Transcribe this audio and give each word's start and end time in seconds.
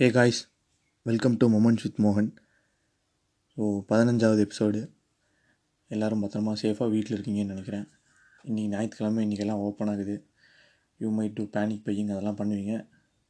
Hey 0.00 0.06
guys 0.16 0.38
welcome 1.06 1.34
to 1.40 1.46
moments 1.54 1.84
with 1.86 1.98
மோகன் 2.04 2.28
so 3.56 3.62
பதினஞ்சாவது 3.88 4.40
episode 4.44 4.78
எல்லோரும் 5.90 6.22
பத்திரமா 6.24 6.52
சேஃபாக 6.60 6.86
வீட்டில் 6.94 7.14
இருக்கீங்கன்னு 7.16 7.52
நினைக்கிறேன். 7.54 7.84
இன்றைக்கி 8.44 8.70
ஞாயிற்றுக்கிழமை 8.74 9.22
இன்றைக்கெல்லாம் 9.26 9.62
ஓப்பன் 9.66 9.90
ஆகுது. 9.92 10.14
You 11.00 11.08
may 11.16 11.26
do 11.38 11.44
panic 11.56 11.82
buying 11.88 12.12
அதெல்லாம் 12.14 12.38
பண்ணுவீங்க. 12.38 12.76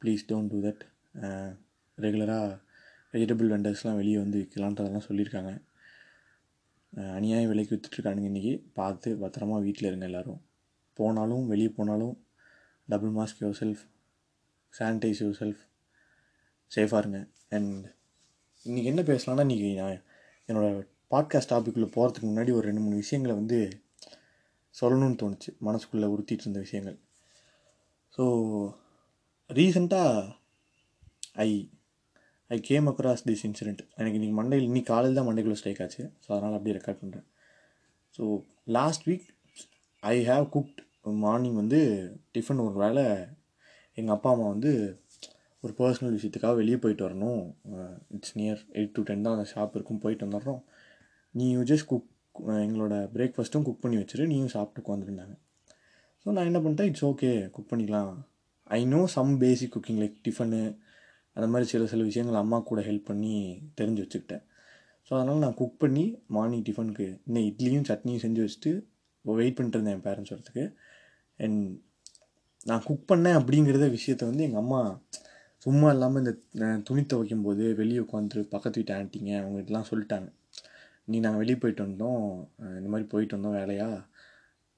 ப்ளீஸ் 0.01 0.23
டோன்ட் 0.29 0.51
டூ 0.53 0.59
தட் 0.67 0.83
ரெகுலராக 1.97 2.45
வெஜிடபிள் 3.13 3.51
வெண்டர்ஸ்லாம் 3.53 3.99
வெளியே 4.01 4.19
வந்து 4.23 4.39
விற்கலான்றதெல்லாம் 4.43 5.05
சொல்லியிருக்காங்க. 5.09 5.51
அநியாய 7.17 7.49
விலைக்கு 7.51 7.75
விற்றுட்ருக்கானுங்க 7.75 8.31
இன்றைக்கி 8.31 8.53
பார்த்து 8.79 9.17
பத்திரமா 9.23 9.57
வீட்டில் 9.65 9.89
இருங்க 9.89 10.07
எல்லோரும். 10.11 10.39
போனாலும் 10.99 11.43
வெளியே 11.51 11.73
போனாலும் 11.79 12.15
double 12.87 13.13
mask 13.19 13.43
yourself 13.61 13.83
sanitize 14.73 15.21
yourself 15.41 15.61
சேஃபாக 16.75 16.97
இருங்க 16.97 17.27
அண்ட் 17.49 17.85
இன்றைக்கி 18.65 18.83
என்ன 18.83 19.01
பேசலாம்னா 19.01 19.43
இன்றைக்கி 19.45 19.75
நான் 19.75 20.01
என்னோடய 20.49 20.87
பாட்காஸ்ட் 21.11 21.51
டாபிக்குள்ளே 21.53 21.87
போகிறதுக்கு 21.95 22.27
முன்னாடி 22.29 22.51
ஒரு 22.51 22.61
ரெண்டு 22.61 22.81
மூணு 22.81 22.95
விஷயங்களை 22.95 23.35
வந்து 23.35 23.81
சொல்லணும்னு 24.81 25.17
தோணுச்சு. 25.21 25.49
மனசுக்குள்ளே 25.61 26.07
உறுத்திட்டு 26.13 26.41
இருந்த 26.41 26.59
விஷயங்கள். 26.59 26.99
ஸோ 28.17 28.23
ரீசண்டாக 29.47 30.35
I 31.33 31.69
I 32.47 32.59
came 32.59 32.87
across 32.87 33.25
this 33.25 33.45
incident 33.45 33.81
எனக்கு 33.95 34.19
இன்றைக்கி 34.19 34.37
மண்டையில் 34.39 34.61
இன்னைக்கு 34.61 34.93
காலையில் 34.93 35.23
தான் 35.23 35.27
மண்டைக்குள்ளே 35.27 35.53
ஸ்ட்ரைக் 35.53 35.81
ஆச்சு. 35.81 36.03
ஸோ 36.23 36.27
அதனால் 36.27 36.53
அப்படியே 36.53 36.77
ரெக்கார்ட் 36.77 37.01
பண்ணுறேன் 37.03 37.27
so 38.17 38.43
last 38.63 39.09
week 39.09 39.27
I 39.99 40.25
have 40.25 40.49
cooked 40.49 40.81
morning 41.01 41.55
வந்து 41.55 41.79
டிஃபன் 42.33 42.65
ஒரு 42.65 42.73
வேளை 42.73 43.05
எங்கள் 43.93 44.15
அப்பா 44.15 44.31
அம்மா 44.31 44.47
வந்து 44.47 45.00
ஒரு 45.63 45.73
பர்சனல் 45.79 46.15
விஷயத்துக்காக 46.17 46.55
வெளியே 46.59 46.77
போயிட்டு 46.83 47.03
வரணும். 47.07 47.41
It's 48.15 48.35
near 48.39 48.61
eight 48.79 48.95
to 48.97 49.01
ten 49.09 49.25
தான் 49.25 49.35
அந்த 49.37 49.47
ஷாப் 49.53 49.75
இருக்கும். 49.77 50.01
போயிட்டு 50.03 50.25
வந்துடுறோம். 50.27 50.61
நீ 51.35 51.47
ஜஸ்ட் 51.71 51.87
குக் 51.91 52.07
எங்களோட 52.65 52.95
பிரேக்ஃபாஸ்ட்டும் 53.15 53.65
குக் 53.67 53.83
பண்ணி 53.83 53.97
வச்சிரு. 54.01 54.25
நீயும் 54.31 54.53
சாப்பிட்டு 54.55 54.81
உட்காந்துருந்தாங்க. 54.83 55.35
ஸோ 56.21 56.33
நான் 56.35 56.47
என்ன 56.49 56.59
பண்ணிட்டேன்? 56.63 56.89
இட்ஸ் 56.91 57.05
ஓகே 57.11 57.31
குக் 57.55 57.69
பண்ணிக்கலாம். 57.71 58.11
I 58.77 58.79
know 58.93 59.01
some 59.15 59.31
basic 59.43 59.73
cooking 59.75 60.01
like 60.03 60.17
tiffin 60.27 60.61
அந்த 61.35 61.47
மாதிரி 61.51 61.67
சில 61.71 61.85
சில 61.91 62.01
விஷயங்கள் 62.09 62.41
அம்மா 62.43 62.57
கூட 62.69 62.79
ஹெல்ப் 62.87 63.09
பண்ணி 63.09 63.35
தெரிஞ்சு 63.79 64.03
வச்சுக்கிட்டேன். 64.03 64.43
ஸோ 65.07 65.11
அதனால் 65.17 65.43
நான் 65.45 65.57
குக் 65.61 65.81
பண்ணி 65.83 66.03
மார்னிங் 66.35 66.65
டிஃபனுக்கு 66.67 67.07
இன்னும் 67.27 67.45
இட்லியும் 67.49 67.87
சட்னியும் 67.89 68.23
செஞ்சு 68.25 68.41
வச்சுட்டு 68.45 68.71
வெயிட் 69.25 69.55
பண்ணிட்டு 69.57 69.77
இருந்தேன் 69.77 69.95
என் 69.97 70.05
பேரண்ட்ஸ் 70.07 70.33
வரத்துக்கு 70.33 70.65
அண்ட் 71.45 71.61
நான் 72.69 72.83
குக் 72.87 73.09
பண்ணேன் 73.11 73.37
அப்படிங்கிறத 73.39 73.87
விஷயத்த 73.97 74.23
வந்து 74.29 74.45
எங்கள் 74.47 74.61
அம்மா 74.63 74.79
சும்மா 75.63 75.87
இல்லாமல் 75.95 76.21
இந்த 76.21 76.67
துணி 76.87 77.01
துவைக்கும் 77.11 77.43
போது 77.47 77.63
வெளியே 77.79 77.99
உட்காந்துட்டு 78.05 78.41
பக்கத்து 78.53 78.79
வீட்டு 78.79 78.93
ஆண்டிங்க 78.97 79.31
அவங்ககிட்டலாம் 79.41 79.89
சொல்லிட்டாங்க. 79.91 80.29
நீ 81.11 81.17
நாங்கள் 81.25 81.41
வெளியே 81.43 81.57
போயிட்டு 81.63 81.83
வந்தோம். 81.87 82.25
இந்த 82.79 82.89
மாதிரி 82.93 83.05
போயிட்டு 83.13 83.35
வந்தோம் 83.37 83.55
வேலையா? 83.59 83.89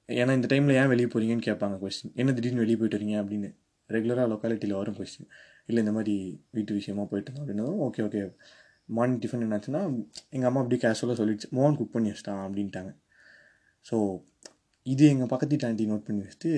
ஏன்னா 0.08 0.32
இந்த 0.38 0.48
டைமில் 0.52 0.78
ஏன் 0.80 0.90
வெளியே 0.92 1.08
போகிறீங்கன்னு 1.12 1.46
கேட்பாங்க 1.48 1.76
கொஸ்டின் 1.82 2.14
என்ன 2.22 2.32
திடீர்னு 2.38 2.62
வெளியே 2.64 2.78
போயிட்டு 2.80 2.98
வரீங்க? 2.98 3.16
அப்படின்னு 3.22 3.48
ரெகுலராக 3.90 4.28
லொக்காலிட்டியில் 4.32 4.76
வரும் 4.80 4.98
கொஸ்டின் 4.98 5.28
இல்லை 5.68 5.80
இந்த 5.84 5.94
மாதிரி 5.96 6.14
வீட்டு 6.56 6.72
விஷயமா 6.80 7.04
போயிட்டு 7.10 7.28
இருந்தோம் 7.30 7.44
அப்படின்னதும் 7.44 7.80
ஓகே 7.86 8.02
ஓகே. 8.06 8.22
மார்னிங் 8.96 9.20
டிஃபன் 9.24 9.44
என்னாச்சுன்னா 9.46 9.82
எங்கள் 10.34 10.48
அம்மா 10.48 10.60
அப்படி 10.62 10.78
கேஷுவலாக 10.84 11.16
சொல்லிடுச்சு. 11.20 11.48
மோகன் 11.58 11.78
குக் 11.80 11.94
பண்ணி 11.96 12.10
வச்சிட்டான் 12.12 12.42
அப்படின்ட்டாங்க. 12.46 12.90
ஸோ 13.86 13.96
இது 14.92 15.04
எங்கள் 15.12 15.30
பக்கத்து 15.32 15.54
வீட்டு 15.54 15.68
ஆண்டி 15.68 15.84
நோட் 15.92 16.06
பண்ணி 16.08 16.22
வச்சுட்டு 16.24 16.50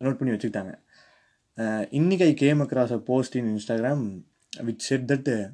நோட் 0.00 0.18
பண்ணி 0.18 0.32
வச்சுக்கிட்டாங்க. 0.34 0.72
இன்னைக்கு 1.90 2.24
I 2.24 2.34
came 2.34 2.60
across 2.60 2.92
a 2.92 2.98
post 2.98 3.34
in 3.34 3.48
Instagram 3.48 4.22
which 4.60 4.78
said 4.78 5.12
that 5.12 5.52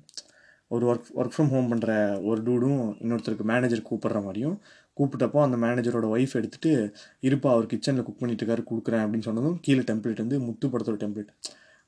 ஒரு 0.68 0.94
ஒர்க் 0.94 1.18
ஒர்க் 1.18 1.32
ஃப்ரம் 1.36 1.48
ஹோம் 1.48 1.72
பண்ணுற 1.72 2.24
ஒரு 2.24 2.42
டூடும் 2.42 2.80
இன்னொருத்தருக்கு 3.02 3.42
மேனேஜர் 3.42 3.82
கூப்பிட்ற 3.90 4.22
மாதிரியும் 4.22 4.60
கூப்பிட்டப்போ 4.96 5.40
அந்த 5.40 5.56
மேனேஜரோட 5.56 6.04
ஒய்ஃப் 6.16 6.34
எடுத்துகிட்டு 6.34 6.94
இருப்பா 7.22 7.50
அவர் 7.50 7.66
கிச்சனில் 7.66 8.02
குக் 8.02 8.18
பண்ணிட்டு 8.18 8.46
இருக்காரு 8.46 8.64
கொடுக்குறேன் 8.70 9.04
அப்படின்னு 9.04 9.20
சொன்னதும் 9.20 9.58
கீழே 9.60 9.80
டெம்ப்ளேட் 9.80 10.16
வந்து 10.16 10.40
முத்து 10.40 10.68
படத்தோட 10.68 10.98
டெம்ப்ளேட் 11.04 11.28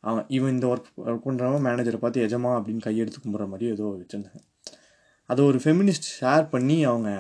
அவன் 0.01 0.25
இவன் 0.29 0.51
இந்த 0.51 0.67
ஒர்க் 0.67 1.09
ஒர்க் 1.09 1.27
பண்ணுறவன் 1.27 1.65
மேனேஜரை 1.69 1.97
பார்த்து 1.97 2.27
எஜமா 2.27 2.53
அப்படின்னு 2.59 2.81
கையெடுத்து 2.85 3.21
கும்பிட்ற 3.25 3.49
மாதிரி 3.49 3.71
ஏதோ 3.71 4.01
வச்சுருந்தாங்க. 4.01 4.41
அதை 5.27 5.45
ஒரு 5.45 5.59
ஃபெமினிஸ்ட் 5.59 6.11
ஷேர் 6.21 6.49
பண்ணி 6.49 6.85
அவங்க 6.85 7.11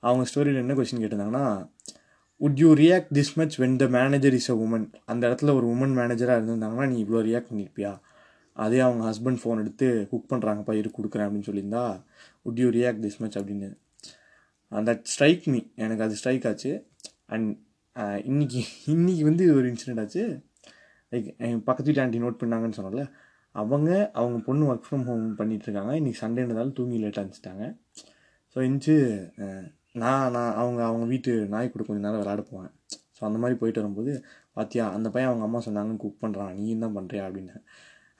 அவங்க 0.00 0.30
ஸ்டோரியில் 0.34 0.54
என்ன 0.54 0.74
question 0.74 1.02
கேட்டிருந்தாங்கன்னா 1.02 1.72
would 2.46 2.60
you 2.62 2.70
react 2.74 3.12
this 3.18 3.34
much 3.36 3.54
when 3.62 3.76
the 3.82 3.86
manager 3.98 4.34
is 4.38 4.50
a 4.54 4.56
woman 4.64 4.86
அந்த 5.04 5.22
இடத்துல 5.28 5.52
ஒரு 5.58 5.66
உமன் 5.74 5.94
மேனேஜராக 5.98 6.38
இருந்திருந்தாங்கன்னா 6.38 6.86
நீ 6.88 6.96
இவ்வளோ 7.04 7.22
ரியாக்ட் 7.28 7.50
பண்ணியிருப்பியா 7.50 7.92
அதே 8.56 8.78
அவங்க 8.86 9.02
ஹஸ்பண்ட் 9.10 9.40
ஃபோன் 9.42 9.60
எடுத்து 9.62 9.86
குக் 10.10 10.30
பண்ணுறாங்கப்பா 10.32 10.74
இரு 10.80 10.90
கொடுக்குறேன் 10.96 11.26
அப்படின்னு 11.26 11.48
சொல்லியிருந்தா 11.50 11.84
would 12.46 12.60
you 12.62 12.68
react 12.76 13.02
this 13.06 13.20
much 13.22 13.38
அப்படின்னு? 13.38 13.70
தட் 14.72 15.04
ஸ்ட்ரைக் 15.12 15.44
மீ 15.52 15.60
எனக்கு 15.76 16.04
அது 16.06 16.16
ஸ்ட்ரைக் 16.20 16.46
ஆச்சு. 16.50 16.72
அண்ட் 17.34 17.48
uh, 17.96 18.16
இன்னைக்கு 18.30 18.60
இன்னைக்கு 18.94 19.24
வந்து 19.30 19.44
ஒரு 19.56 19.66
இன்சிடெண்ட் 19.72 20.02
ஆச்சு. 20.04 20.24
லைக் 21.12 21.28
என் 21.46 21.62
பக்கத்து 21.62 21.88
வீட்டு 21.88 22.02
ஆண்டி 22.04 22.20
நோட் 22.24 22.40
பண்ணாங்கன்னு 22.42 22.78
சொன்னல 22.80 23.04
அவங்க 23.54 23.90
அவங்க 24.12 24.38
பொண்ணு 24.46 24.68
ஒர்க் 24.70 24.86
ஃப்ரம் 24.86 25.04
ஹோம் 25.08 25.24
பண்ணிகிட்ருக்காங்க 25.40 25.92
இருக்காங்க. 25.92 26.00
இன்றைக்கி 26.00 26.20
சண்டேன்றதால 26.24 26.72
தூங்கி 26.78 26.96
லேட்டாக 27.02 27.22
இருந்துச்சிட்டாங்க 27.22 27.64
ஸோ 28.56 28.56
இருந்துச்சு 28.64 28.96
uh, 29.44 29.64
நான் 30.02 30.32
நான் 30.36 30.54
அவங்க 30.60 30.80
அவங்க 30.90 31.04
வீட்டு 31.12 31.32
நாய் 31.52 31.72
கூட 31.72 31.82
கொஞ்ச 31.88 32.00
நேரம் 32.04 32.20
விளையாட 32.22 32.42
போவேன். 32.50 32.72
ஸோ 33.16 33.20
அந்த 33.28 33.38
மாதிரி 33.42 33.56
போயிட்டு 33.60 33.80
வரும்போது 33.82 34.12
பாத்தியா 34.56 34.84
அந்த 34.96 35.08
பையன் 35.14 35.30
அவங்க 35.30 35.44
அம்மா 35.48 35.60
சொன்னாங்க 35.66 35.94
குக் 36.02 36.22
பண்ணுறான் 36.24 36.52
நீ 36.58 36.66
தான் 36.84 36.96
பண்ணுறியா 36.98 37.24
அப்படின்னு. 37.28 37.54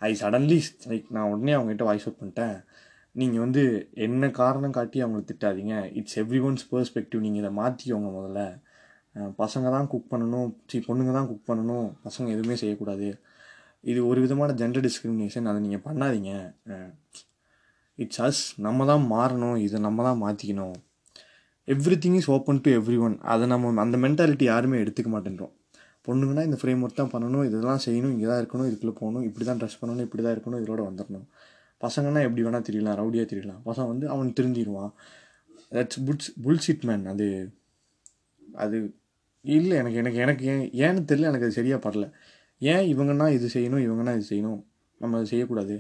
ஐ 0.09 0.11
சடன்லி 0.23 0.59
லைக் 0.91 1.07
நான் 1.17 1.31
உடனே 1.33 1.53
அவங்ககிட்ட 1.57 1.85
வாய்ஸ் 1.89 2.07
அவுட் 2.07 2.21
பண்ணிட்டேன். 2.21 2.57
நீங்கள் 3.21 3.43
வந்து 3.45 3.63
என்ன 4.07 4.31
காரணம் 4.41 4.77
காட்டி 4.79 5.03
அவங்கள 5.05 5.23
திட்டாதீங்க? 5.31 5.75
இட்ஸ் 5.99 6.19
எவ்ரி 6.23 6.41
ஒன்ஸ் 6.49 6.65
பெர்ஸ்பெக்டிவ் 6.73 7.25
நீங்கள் 7.27 7.43
இதை 7.43 7.53
மாற்றிக்கோங்க 7.61 8.11
முதல்ல. 8.19 8.41
பசங்க 9.43 9.67
தான் 9.77 9.89
குக் 9.93 10.11
பண்ணணும். 10.13 10.49
சரி 10.71 10.83
பொண்ணுங்க 10.89 11.13
தான் 11.19 11.29
குக் 11.33 11.49
பண்ணணும். 11.51 11.87
பசங்க 12.07 12.29
எதுவுமே 12.37 12.57
செய்யக்கூடாது. 12.63 13.09
இது 13.91 14.01
ஒரு 14.11 14.21
விதமான 14.25 14.53
ஜெண்டர் 14.63 14.87
டிஸ்கிரிமினேஷன் 14.89 15.49
அதை 15.51 15.61
நீங்கள் 15.67 15.85
பண்ணாதீங்க. 15.87 16.33
இட்ஸ் 17.99 18.23
அஸ் 18.29 18.43
நம்ம 18.67 18.87
தான் 18.93 19.05
மாறணும். 19.15 19.57
இதை 19.67 19.79
நம்ம 19.87 20.03
தான் 20.09 20.23
மாற்றிக்கணும் 20.25 20.77
everything 22.05 22.17
is 22.21 22.31
open 22.37 22.61
to 22.65 22.71
everyone 23.07 23.15
அதை 23.33 23.45
நம்ம 23.53 23.83
அந்த 23.85 23.97
மென்டாலிட்டி 24.05 24.47
யாருமே 24.53 24.77
எடுத்துக்க 24.85 25.11
மாட்டேன்றோம். 25.15 25.53
பொண்ணுங்கன்னா 26.07 26.43
இந்த 26.49 26.57
ஃப்ரேம் 26.61 26.83
ஒர்க் 26.85 27.01
தான் 27.01 27.13
பண்ணணும் 27.15 27.45
இதெல்லாம் 27.49 27.83
செய்யணும் 27.85 28.13
இங்கே 28.15 28.27
தான் 28.31 28.41
இருக்கணும் 28.43 28.69
இதுக்குள்ளே 28.71 28.95
போகணும் 29.01 29.25
இப்படி 29.29 29.45
தான் 29.51 29.61
ட்ரெஸ் 29.61 29.79
பண்ணணும் 29.83 30.07
இப்படி 30.07 30.23
தான் 30.27 30.35
இருக்கணும் 30.37 30.63
இதோட 30.65 30.81
வந்துடணும் 30.89 31.27
பசங்கன்னா 31.85 32.21
எப்படி 32.27 32.43
வேணால் 32.47 32.67
தெரியலாம் 32.69 32.99
ரவுடியாக 33.01 33.27
தெரியலாம். 33.33 33.63
பசங்க 33.69 33.87
வந்து 33.93 34.07
அவன் 34.15 34.35
திருந்திடுவான். 34.39 34.93
தட்ஸ் 35.77 36.01
புட்ஸ் 36.07 36.31
புல்ஷிட் 36.45 36.85
மேன் 36.89 37.05
அது 37.13 37.27
அது 38.65 38.77
இல்லை 39.45 39.75
எனக்கு 39.83 39.99
எனக்கு 40.03 40.21
எனக்கு 40.25 40.45
ஏன் 40.53 40.67
ஏன்னு 40.85 41.01
தெரியல 41.11 41.31
எனக்கு 41.31 41.47
அது 41.49 41.59
சரியாக 41.61 41.81
படல. 41.87 42.05
ஏன் 42.63 42.85
இவங்கன்னா 42.93 43.27
இது 43.37 43.47
செய்யணும் 43.57 43.83
இவங்கன்னா 43.87 44.13
இது 44.19 44.27
செய்யணும்? 44.33 44.61
நம்ம 45.01 45.17
அது 45.21 45.31
செய்யக்கூடாது. 45.33 45.77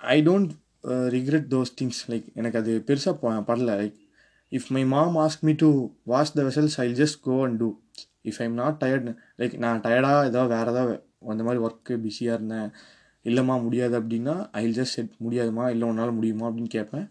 I 0.00 0.18
don't 0.28 0.52
regret 1.14 1.48
those 1.54 1.72
things 1.80 2.02
like 2.12 2.26
எனக்கு 2.40 2.58
அது 2.62 2.72
பெருசாக 2.88 3.14
படல. 3.50 3.70
Like 3.82 3.96
if 4.52 4.68
my 4.76 4.82
mom 4.94 5.16
ask 5.24 5.44
me 5.48 5.52
to 5.62 5.68
wash 6.12 6.34
the 6.38 6.42
vessels 6.48 6.76
I 6.84 6.88
just 7.00 7.18
go 7.28 7.36
and 7.46 7.58
do 7.62 7.68
if 8.30 8.40
I'm 8.44 8.54
not 8.62 8.78
tired 8.82 9.08
like 9.40 9.54
நான் 9.64 9.80
டயர்டாக 9.86 10.28
ஏதாவது 10.30 10.52
வேறு 10.54 10.70
ஏதாவது 10.74 10.94
அந்த 11.32 11.42
மாதிரி 11.46 11.60
ஒர்க்கு 11.66 11.94
பிஸியாக 12.04 12.36
இருந்தேன். 12.38 12.68
இல்லைம்மா 13.24 13.54
முடியாது 13.66 13.94
அப்படின்னா 14.00 14.34
ஐ 14.62 14.64
ஜஸ்ட் 14.78 14.96
செட் 14.96 15.14
முடியாதுமா 15.26 15.64
இல்லை 15.74 15.86
உன்னால் 15.88 16.16
முடியுமா? 16.18 16.44
அப்படின்னு 16.48 16.72
கேட்பேன். 16.76 17.06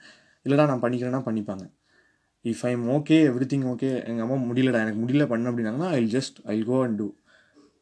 இல்லைடா 0.45 0.65
நான் 0.71 0.83
பண்ணிக்கிறேன்னா 0.83 1.21
பண்ணிப்பாங்க. 1.27 1.65
If 2.45 2.63
I'm 2.69 2.83
okay 2.95 3.17
everything 3.51 3.67
okay 3.73 3.89
எங்கள் 4.09 4.23
அம்மா 4.25 4.37
முடியலடா 4.49 4.81
எனக்கு 4.85 5.01
முடியல 5.03 5.25
பண்ண 5.27 5.51
அப்படின்னாங்கன்னா 5.51 5.89
I 5.99 6.01
just 6.15 6.37
I 6.55 6.57
go 6.63 6.77
and 6.85 6.97
do 7.01 7.07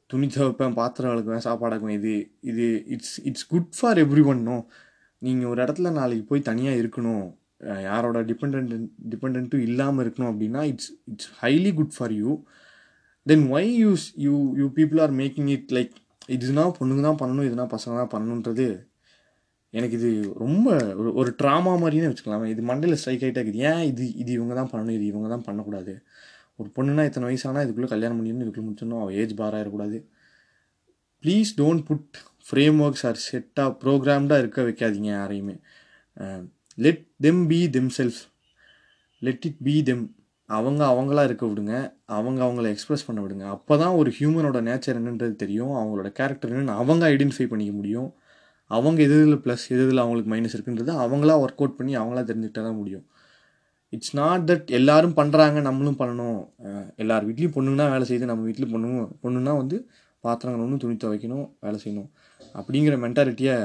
துணி 0.09 0.27
துவைப்பேன் 0.35 0.77
பாத்திரம் 0.79 1.11
விளக்குவேன் 1.11 1.45
சாப்பாடாக்குவேன் 1.47 1.97
இது 1.99 2.13
இது 2.51 2.65
it's 2.95 3.15
it's 3.29 3.47
good 3.47 3.69
for 3.77 3.99
everyone 4.31 4.41
no 4.41 4.57
நீங்கள் 5.23 5.49
ஒரு 5.51 5.59
இடத்துல 5.63 5.91
நாளைக்கு 5.91 6.25
போய் 6.25 6.47
தனியாக 6.49 6.81
இருக்கணும் 6.81 7.25
யாரோட 7.87 8.19
டிபெண்ட் 8.21 8.73
டிபெண்ட்டும் 9.11 9.65
இல்லாமல் 9.67 10.03
இருக்கணும் 10.05 10.31
அப்படின்னா 10.31 10.61
it's 10.71 10.91
it's 11.11 11.29
highly 11.41 11.71
good 11.79 11.93
for 11.97 12.13
you 12.21 12.31
then 13.25 13.45
why 13.51 13.69
use 13.83 14.05
you 14.25 14.33
you 14.61 14.65
people 14.79 15.01
are 15.05 15.13
making 15.21 15.51
it 15.57 15.71
like 15.77 15.93
இதுனா 16.35 16.65
பொண்ணுங்க 16.79 17.03
தான் 17.09 17.21
பண்ணணும் 17.21 17.47
இதுனா 17.49 17.67
பசங்க 17.75 17.93
தான் 18.01 18.13
பண்ணணுன்றது 18.15 18.67
எனக்கு 19.73 19.95
இது 19.99 20.09
ரொம்ப 20.43 20.67
ஒரு 20.99 21.09
ஒரு 21.19 21.29
ட்ராமா 21.41 21.71
மாதிரியே 21.83 22.09
வச்சுக்கலாமே. 22.09 22.47
இது 22.53 22.61
மண்டையில் 22.61 22.97
ஸ்ட்ரைக் 23.01 23.23
ஆகிட்டே 23.25 23.39
இருக்குது. 23.39 23.63
ஏன் 23.69 23.83
இது 23.91 24.03
இது 24.21 24.31
இவங்க 24.37 24.53
தான் 24.59 24.69
பண்ணணும் 24.71 24.95
இது 24.97 25.05
இவங்க 25.11 25.27
தான் 25.33 25.45
பண்ணக்கூடாது? 25.47 25.93
ஒரு 26.59 26.69
பொண்ணுனா 26.75 27.03
இத்தனை 27.07 27.27
வயசானால் 27.29 27.63
இதுக்குள்ளே 27.65 27.89
கல்யாணம் 27.93 28.17
பண்ணிடணும் 28.19 28.43
இதுக்குள்ளே 28.45 28.67
முடிச்சிடணும் 28.67 29.01
அவள் 29.03 29.15
ஏஜ் 29.21 29.33
பாராக 29.39 29.61
இருக்கக்கூடாது 29.61 29.99
please 31.23 31.51
don't 31.61 31.83
put 31.87 32.17
frameworks 32.85 33.05
or 33.09 33.19
செட்டாக 33.27 33.69
ப்ரோக்ராம்டாக 33.83 34.41
இருக்க 34.43 34.61
வைக்காதீங்க 34.69 35.09
யாரையுமே. 35.19 35.55
Let 36.85 37.05
them 37.25 37.41
be 37.51 37.61
themself 37.99 38.21
let 39.21 39.45
it 39.49 39.61
be 39.67 39.75
them 39.89 40.03
அவங்க 40.49 40.81
அவங்களா 40.93 41.21
இருக்க 41.27 41.43
விடுங்க. 41.49 41.75
அவங்க 42.17 42.39
அவங்கள 42.45 42.65
எக்ஸ்ப்ரெஸ் 42.73 43.05
பண்ண 43.07 43.19
விடுங்க. 43.25 43.45
அப்போ 43.55 43.73
தான் 43.83 43.95
ஒரு 43.99 44.09
ஹியூமனோட 44.17 44.57
நேச்சர் 44.67 44.97
என்னன்றது 44.99 45.35
தெரியும். 45.43 45.73
அவங்களோட 45.81 46.09
கேரக்டர் 46.19 46.51
என்னன்னு 46.53 46.75
அவங்க 46.81 47.03
ஐடென்டிஃபை 47.13 47.47
பண்ணிக்க 47.53 47.73
முடியும். 47.79 48.09
அவங்க 48.71 48.99
எது 49.05 49.15
இதில் 49.21 49.41
ப்ளஸ் 49.45 49.63
எது 49.73 49.81
இதில் 49.85 50.03
அவங்களுக்கு 50.03 50.31
மைனஸ் 50.33 50.55
இருக்குன்றது 50.57 50.91
அவங்களா 51.05 51.33
ஒர்க் 51.43 51.61
அவுட் 51.61 51.77
பண்ணி 51.79 51.93
அவங்களா 52.01 52.21
தெரிஞ்சுக்கிட்டா 52.29 52.63
தான் 52.67 52.79
முடியும். 52.81 53.05
இட்ஸ் 53.95 54.13
நாட் 54.19 54.45
தட் 54.49 54.69
எல்லாரும் 54.79 55.15
பண்ணுறாங்க 55.19 55.57
நம்மளும் 55.67 55.99
பண்ணணும். 56.01 56.39
எல்லார் 57.03 57.27
வீட்லேயும் 57.29 57.55
பொண்ணுங்கன்னா 57.57 57.87
வேலை 57.93 58.05
செய்யுது 58.09 58.29
நம்ம 58.31 58.45
வீட்டில் 58.49 58.71
பொண்ணு 58.73 58.89
பொண்ணுன்னா 59.23 59.53
வந்து 59.61 59.77
பாத்திரங்கள் 60.25 60.63
ஒன்று 60.65 60.81
துணி 60.83 60.95
துவைக்கணும் 61.03 61.47
வேலை 61.65 61.77
செய்யணும். 61.83 62.09
அப்படிங்கிற 62.59 62.95
மென்டாலிட்டியை 63.05 63.57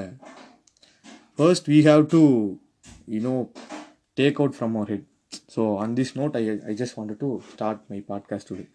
first 1.37 1.71
we 1.71 1.79
have 1.89 2.05
to 2.15 2.21
you know 3.15 3.35
take 4.21 4.39
out 4.43 4.57
from 4.59 4.75
our 4.79 4.91
head 4.93 5.07
so 5.57 5.63
on 5.77 5.95
this 5.97 6.13
note 6.21 6.37
I 6.41 6.43
I 6.71 6.75
just 6.81 6.97
wanted 6.99 7.19
to 7.25 7.29
start 7.53 7.83
my 7.89 8.05
podcast 8.09 8.51
today. 8.51 8.67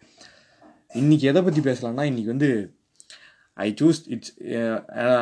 இன்னைக்கு 0.92 1.26
எதை 1.28 1.42
பற்றி 1.42 1.60
பேசலாம்னா 1.60 2.04
இன்றைக்கி 2.10 2.24
வந்து 2.24 2.50
I 3.54 3.74
choose 3.80 4.00
it's 4.06 4.32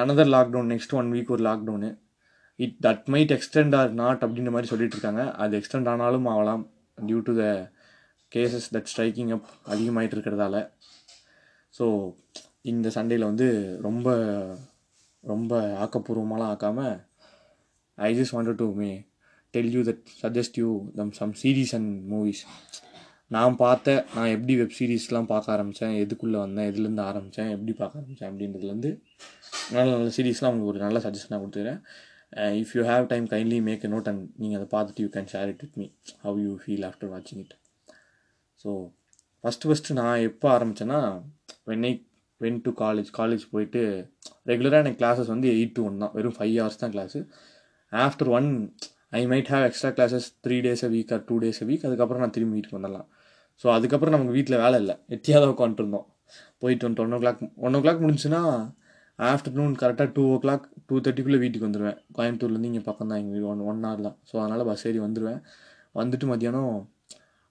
another 0.03 0.31
lockdown 0.35 0.71
next 0.73 0.95
one 0.95 1.13
week 1.13 1.31
ஒரு 1.31 1.45
lockdown 1.45 1.91
it 2.57 2.77
that 2.87 3.05
might 3.15 3.33
extend 3.37 3.77
or 3.77 3.93
not 3.93 4.23
அப்படின்ற 4.25 4.51
மாதிரி 4.51 4.67
சொல்லிட்டு 4.67 4.97
இருக்காங்க. 4.97 5.23
அது 5.33 5.59
எக்ஸ்டெண்ட் 5.59 5.89
ஆனாலும் 5.89 6.27
ஆகலாம் 6.27 6.71
due 7.07 7.21
to 7.21 7.35
the 7.41 7.71
cases 8.33 8.69
that 8.75 8.91
striking 8.93 9.33
up 9.33 9.49
அதிகமாகிட்டு 9.69 10.17
இருக்கிறதால. 10.19 10.57
ஸோ 11.79 12.15
இந்த 12.73 12.89
சண்டேயில் 12.95 13.29
வந்து 13.31 13.79
ரொம்ப 13.83 14.09
ரொம்ப 15.25 15.53
ஆக்கப்பூர்வமாலாம் 15.85 16.53
ஆக்காமல் 16.53 16.95
I 17.99 18.11
just 18.19 18.35
wanted 18.37 18.61
to 18.63 18.69
may 18.75 18.91
tell 19.55 19.73
you 19.75 19.83
that 19.83 20.05
suggest 20.23 20.59
you 20.59 20.69
them 20.95 21.13
some 21.13 21.33
series 21.43 21.75
and 21.75 21.93
movies 22.13 22.43
நான் 23.31 23.55
பார்த்த 23.57 23.93
நான் 24.15 24.33
எப்படி 24.37 24.55
வெப் 24.57 24.77
சீரிஸ்லாம் 24.79 25.29
பார்க்க 25.31 25.55
ஆரம்பித்தேன் 25.55 25.95
எதுக்குள்ளே 26.03 26.39
வந்தேன் 26.39 26.69
எதுலேருந்து 26.71 27.05
ஆரம்பித்தேன் 27.11 27.51
எப்படி 27.51 27.73
பார்க்க 27.73 28.01
ஆரம்பித்தேன் 28.01 28.31
அப்படின்றதுலேருந்து 28.31 28.91
நல்ல 29.73 29.87
நல்ல 29.93 30.11
சீரீஸ்லாம் 30.17 30.53
உங்களுக்கு 30.53 30.73
ஒரு 30.73 30.81
நல்ல 30.87 30.99
சஜஷனாக 30.99 31.41
கொடுத்துக்கிறேன். 31.43 31.81
If 32.61 32.73
you 32.77 32.83
have 32.85 33.07
time 33.07 33.27
kindly 33.33 33.59
make 33.69 33.85
a 33.85 33.91
note 33.95 34.09
and 34.13 34.25
நீங்கள் 34.39 34.59
அதை 34.61 34.69
பார்த்துட்டு 34.75 35.05
you 35.05 35.11
can 35.17 35.31
share 35.33 35.49
it 35.49 35.63
with 35.65 35.79
me 35.83 35.87
how 36.23 36.39
you 36.39 36.53
feel 36.65 36.87
after 36.91 37.11
வாட்சிங் 37.15 37.43
இட் 37.45 37.55
ஸோ 38.65 38.71
ஃபஸ்ட்டு 39.45 39.69
ஃபஸ்ட்டு 39.71 39.97
நான் 40.01 40.25
எப்போ 40.29 40.49
ஆரம்பித்தேன்னா 40.59 41.01
வென்னை 41.65 41.93
வென் 42.45 42.61
டு 42.67 42.71
காலேஜ் 42.83 43.11
காலேஜ் 43.21 43.45
போயிட்டு 43.55 43.83
ரெகுலராக 44.51 44.83
எனக்கு 44.85 45.01
கிளாஸஸ் 45.03 45.31
வந்து 45.35 45.49
எயிட் 45.57 45.75
டு 45.77 45.85
ஒன் 45.89 46.01
தான். 46.03 46.13
வெறும் 46.17 46.37
ஃபைவ் 46.39 46.55
ஹவர்ஸ் 46.61 46.81
தான் 46.83 46.93
class 46.95 47.21
after 47.93 48.31
one 48.39 48.49
I 49.19 49.21
might 49.33 49.51
have 49.55 49.65
extra 49.69 49.91
classes 49.97 50.27
three 50.45 50.57
days 50.67 50.85
a 50.89 50.91
week 50.95 51.13
or 51.17 51.25
two 51.31 51.37
days 51.45 51.61
a 51.65 51.67
week 51.71 51.87
அதுக்கப்புறம் 51.89 52.23
நான் 52.25 52.37
திரும்பி 52.37 52.57
வீட்டுக்கு 52.59 52.79
வந்துடலாம். 52.79 53.09
ஸோ 53.65 53.67
அதுக்கப்புறம் 53.77 54.15
நமக்கு 54.17 54.37
வீட்டில் 54.39 54.63
வேலை 54.65 54.77
இல்லை. 54.83 54.95
எட்டியாவது 55.15 55.53
உட்காந்துருந்தோம் 55.55 56.07
போயிட்டு 56.63 56.85
வந்துட்டு 56.87 57.05
ஒன் 57.07 57.17
ஓ 57.17 57.19
கிளாக் 57.25 57.43
ஒன் 57.67 57.77
ஓ 57.79 57.81
கிளாக் 57.85 58.01
முடிஞ்சுன்னா 58.05 58.41
ஆஃப்டர்நூன் 59.19 59.75
கரெக்டாக 59.83 60.09
டூ 60.17 60.23
ஓ 60.35 60.37
கிளாக் 60.45 60.65
டூ 60.89 60.95
தேர்ட்டிக்குள்ளே 61.05 61.41
வீட்டுக்கு 61.43 61.67
வந்துடுவேன் 61.69 61.99
கோயம்புத்தூர்லேருந்து 62.17 62.71
இங்கே 62.71 62.83
பக்கம் 62.89 63.11
தான். 63.11 63.21
எங்கள் 63.23 63.47
ஒன் 63.53 63.61
ஒன் 63.71 63.85
ஹவர் 63.87 64.03
தான். 64.07 64.17
ஸோ 64.29 64.35
அதனால் 64.43 64.65
பஸ் 64.71 64.85
ஏறி 64.89 65.01
வந்துடுவேன் 65.07 65.41
வந்துட்டு 66.01 66.27
மத்தியானம் 66.33 66.73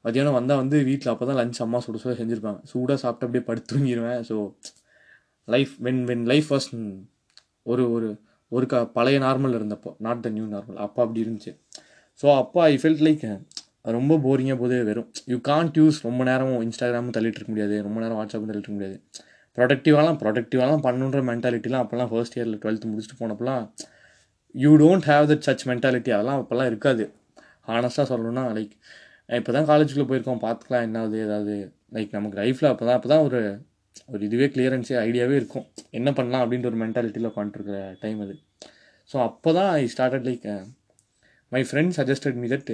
மத்தியானம் 0.06 0.36
வந்தால் 0.38 0.60
வந்து 0.62 0.78
வீட்டில் 0.90 1.12
அப்போ 1.12 1.26
தான் 1.30 1.40
லஞ்ச் 1.40 1.60
அம்மா 1.66 1.80
சுட 1.86 1.98
சுட 2.04 2.14
செஞ்சுருப்பாங்க. 2.22 2.60
சூடாக 2.72 2.98
சாப்பிட்டு 3.04 3.26
அப்படியே 3.28 3.44
படுத்து 3.50 3.70
தூங்கிடுவேன் 3.74 4.22
so 4.30 4.36
life 5.56 5.74
when 5.88 6.04
when 6.10 6.26
life 6.32 6.50
was 6.54 6.68
ஒரு 7.72 7.84
ஒரு 7.96 8.10
ஒரு 8.52 8.66
க 8.72 8.76
பழைய 8.98 9.18
நார்மல் 9.26 9.56
இருந்தப்போ 9.58 9.90
நாட் 10.06 10.24
த 10.26 10.30
நியூ 10.38 10.46
நார்மல் 10.54 10.80
அப்போ 10.86 11.00
அப்படி 11.06 11.20
இருந்துச்சு. 11.26 11.52
ஸோ 12.20 12.28
அப்போ 12.42 12.60
ஐ 12.72 12.74
ஃபெல்ட் 12.82 13.04
லைக் 13.08 13.26
ரொம்ப 13.98 14.18
போரிங்காக 14.26 14.58
போதே 14.62 14.80
வெறும். 14.90 15.08
யூ 15.32 15.38
கான்ட் 15.50 15.78
யூஸ் 15.82 16.00
ரொம்ப 16.08 16.22
நேரம் 16.30 16.52
இன்ஸ்டாகிராமும் 16.66 17.16
தள்ளிட்டு 17.18 17.40
இருக்க 17.40 17.52
முடியாது. 17.54 17.76
ரொம்ப 17.88 17.98
நேரம் 18.04 18.18
வாட்ஸ்அப்பும் 18.20 18.50
தள்ளிட்டு 18.50 18.68
இருக்க 18.68 18.80
முடியாது. 18.80 18.98
ப்ரொடக்டிவாலாம் 19.58 20.18
ப்ரொடக்டிவாலாம் 20.22 20.84
பண்ணுன்ற 20.88 21.22
மென்டாலிட்டிலாம் 21.30 21.84
அப்போல்லாம் 21.84 22.12
ஃபர்ஸ்ட் 22.12 22.36
இயரில் 22.38 22.60
டுவெல்த்து 22.64 22.90
முடிச்சுட்டு 22.92 23.18
போனப்பெல்லாம் 23.22 23.64
you 24.56 24.72
don't 24.84 25.08
have 25.12 25.26
that 25.32 25.46
such 25.48 25.66
mentality 25.72 26.12
அதெல்லாம் 26.18 26.40
அப்போல்லாம் 26.42 26.70
இருக்காது. 26.72 27.04
ஹானஸ்ட்டாக 27.70 28.06
சொல்லணும்னா 28.12 28.44
லைக் 28.58 28.76
இப்போ 29.40 29.52
தான் 29.58 29.68
காலேஜுக்குள்ளே 29.72 30.08
போயிருக்கோம். 30.12 30.42
பார்த்துக்கலாம் 30.46 30.86
என்னாவது 30.88 31.18
ஏதாவது. 31.26 31.56
லைக் 31.96 32.16
நமக்கு 32.18 32.38
லைஃப்பில் 32.42 32.72
அப்போ 32.72 32.86
தான் 32.90 32.98
அப்போ 33.00 33.10
தான் 33.14 33.26
ஒரு 33.28 33.40
ஒரு 34.14 34.22
இதுவே 34.28 34.48
கிளியரன்ஸே 34.54 34.96
ஐடியாவே 35.08 35.36
இருக்கும். 35.42 35.66
என்ன 36.00 36.10
பண்ணலாம் 36.18 36.44
அப்படின்ற 36.44 36.68
ஒரு 36.72 36.80
மென்டாலிட்டியில் 36.84 37.30
உட்காந்துருக்கிற 37.32 37.80
டைம் 38.04 38.20
அது. 38.26 38.36
ஸோ 39.10 39.18
அப்போ 39.28 39.50
தான் 39.58 39.72
I 39.80 39.84
started 39.94 40.28
like 40.30 40.46
my 41.52 41.62
uh, 41.62 41.68
friend 41.70 41.94
suggested 42.00 42.38
me 42.42 42.50
that 42.54 42.70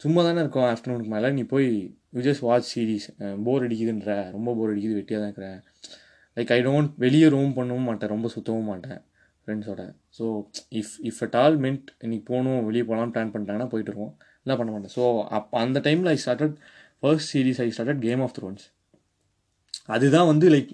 சும்மா 0.00 0.20
தானே 0.26 0.40
இருக்கும் 0.42 0.66
ஆஃப்டர்நூனுக்கு 0.72 1.12
மேலே 1.14 1.28
நீ 1.38 1.42
போய் 1.52 1.68
you 2.16 2.20
just 2.26 2.44
watch 2.48 2.68
series 2.74 3.06
bore 3.46 3.64
அடிக்குதுன்ற. 3.66 4.12
ரொம்ப 4.36 4.54
போர் 4.58 4.72
அடிக்குது 4.72 4.96
வெட்டியாக 4.98 5.20
தான் 5.22 5.30
இருக்கிறேன் 5.30 5.58
லைக் 6.36 6.52
ஐ 6.56 6.58
டோன்ட் 6.68 6.90
வெளியே 7.04 7.26
ரூம் 7.34 7.52
பண்ணவும் 7.58 7.86
மாட்டேன் 7.90 8.12
ரொம்ப 8.14 8.28
சுற்றவும் 8.34 8.68
மாட்டேன் 8.72 8.98
ஃப்ரெண்ட்ஸோட 9.42 9.82
so 10.18 10.24
if 10.80 10.94
if 11.10 11.20
at 11.26 11.36
all 11.42 11.58
மென்ட் 11.66 11.88
இன்னைக்கு 12.04 12.24
போகணும் 12.32 12.60
வெளியே 12.68 12.84
போகலாம் 12.88 13.12
பிளான் 13.14 13.32
பண்ணிட்டாங்கன்னா 13.34 13.70
போயிட்டு 13.72 13.92
இருக்கோம் 13.92 14.12
எல்லாம் 14.44 14.60
பண்ண 14.60 14.70
மாட்டேன். 14.74 14.94
ஸோ 14.98 15.04
அப்போ 15.38 15.58
அந்த 15.64 15.78
டைமில் 15.86 16.10
I 16.14 16.18
started 16.24 16.56
first 17.02 17.30
series 17.34 17.60
I 17.66 17.68
started 17.76 18.02
Game 18.08 18.22
of 18.26 18.34
Thrones 18.38 18.64
அதுதான் 19.94 20.30
வந்து 20.32 20.46
லைக் 20.54 20.72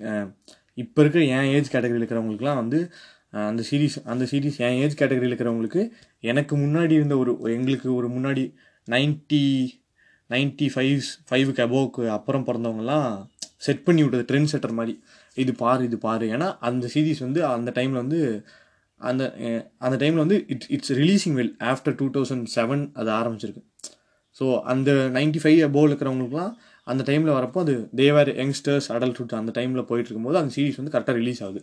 இப்போ 0.82 1.00
இருக்கிற 1.02 1.22
என் 1.36 1.50
ஏஜ் 1.56 1.72
கேட்டகரியில் 1.74 2.02
இருக்கிறவங்களுக்குலாம் 2.02 2.60
வந்து 2.62 2.78
அந்த 3.50 3.62
சீரீஸ் 3.68 3.96
அந்த 4.12 4.24
சீரீஸ் 4.32 4.58
என் 4.66 4.78
ஏஜ் 4.82 4.98
கேட்டகரியில் 5.00 5.30
இருக்கிறவங்களுக்கு 5.30 5.82
எனக்கு 6.30 6.54
முன்னாடி 6.64 6.94
இருந்த 6.98 7.14
ஒரு 7.22 7.32
எங்களுக்கு 7.56 7.88
ஒரு 7.98 8.08
முன்னாடி 8.16 8.44
நைன்ட்டி 8.88 9.44
நைன்ட்டி 10.30 10.66
ஃபைவ்ஸ் 10.74 11.10
ஃபைவுக்கு 11.28 11.64
அபோவுக்கு 11.66 12.04
அப்புறம் 12.16 12.46
பிறந்தவங்கலாம் 12.48 13.10
செட் 13.66 13.84
பண்ணி 13.86 14.02
விட்டது 14.02 14.24
ட்ரெண்ட் 14.30 14.50
செட்டர் 14.52 14.78
மாதிரி. 14.78 14.94
இது 15.42 15.52
பாரு 15.62 15.82
இது 15.88 15.96
பாரு. 16.06 16.24
ஏன்னா 16.34 16.48
அந்த 16.68 16.86
சீரீஸ் 16.94 17.20
வந்து 17.26 17.40
அந்த 17.54 17.70
டைமில் 17.76 18.00
வந்து 18.02 18.20
அந்த 19.00 19.22
அந்த 19.86 19.96
டைமில் 20.02 20.22
வந்து 20.24 20.38
it's 20.52 20.70
it's 20.76 20.92
releasing 21.00 21.36
well 21.40 21.54
after 21.72 21.96
two 22.00 22.06
thousand 22.16 22.46
seven 22.56 22.84
அது 23.00 23.10
ஆரம்பிச்சிருக்கு. 23.20 23.62
ஸோ 24.36 24.46
அந்த 24.72 24.90
நைன்ட்டி 25.16 25.40
ஃபைவ் 25.42 25.60
அபோவ் 25.68 25.88
இருக்கிறவங்களுக்குலாம் 25.90 26.54
அந்த 26.92 27.02
டைமில் 27.08 27.36
வரப்போ 27.38 27.58
அது 27.64 27.74
தேவர் 28.00 28.30
யங்ஸ்டர்ஸ் 28.42 28.88
அடல்ட்ஹுட் 28.94 29.34
அந்த 29.40 29.52
டைமில் 29.58 29.86
போயிட்டு 29.90 30.08
இருக்கும்போது 30.08 30.38
அந்த 30.40 30.52
சீரிஸ் 30.56 30.78
வந்து 30.80 30.92
கரெக்டாக 30.94 31.16
ரிலீஸ் 31.22 31.40
ஆகுது. 31.46 31.60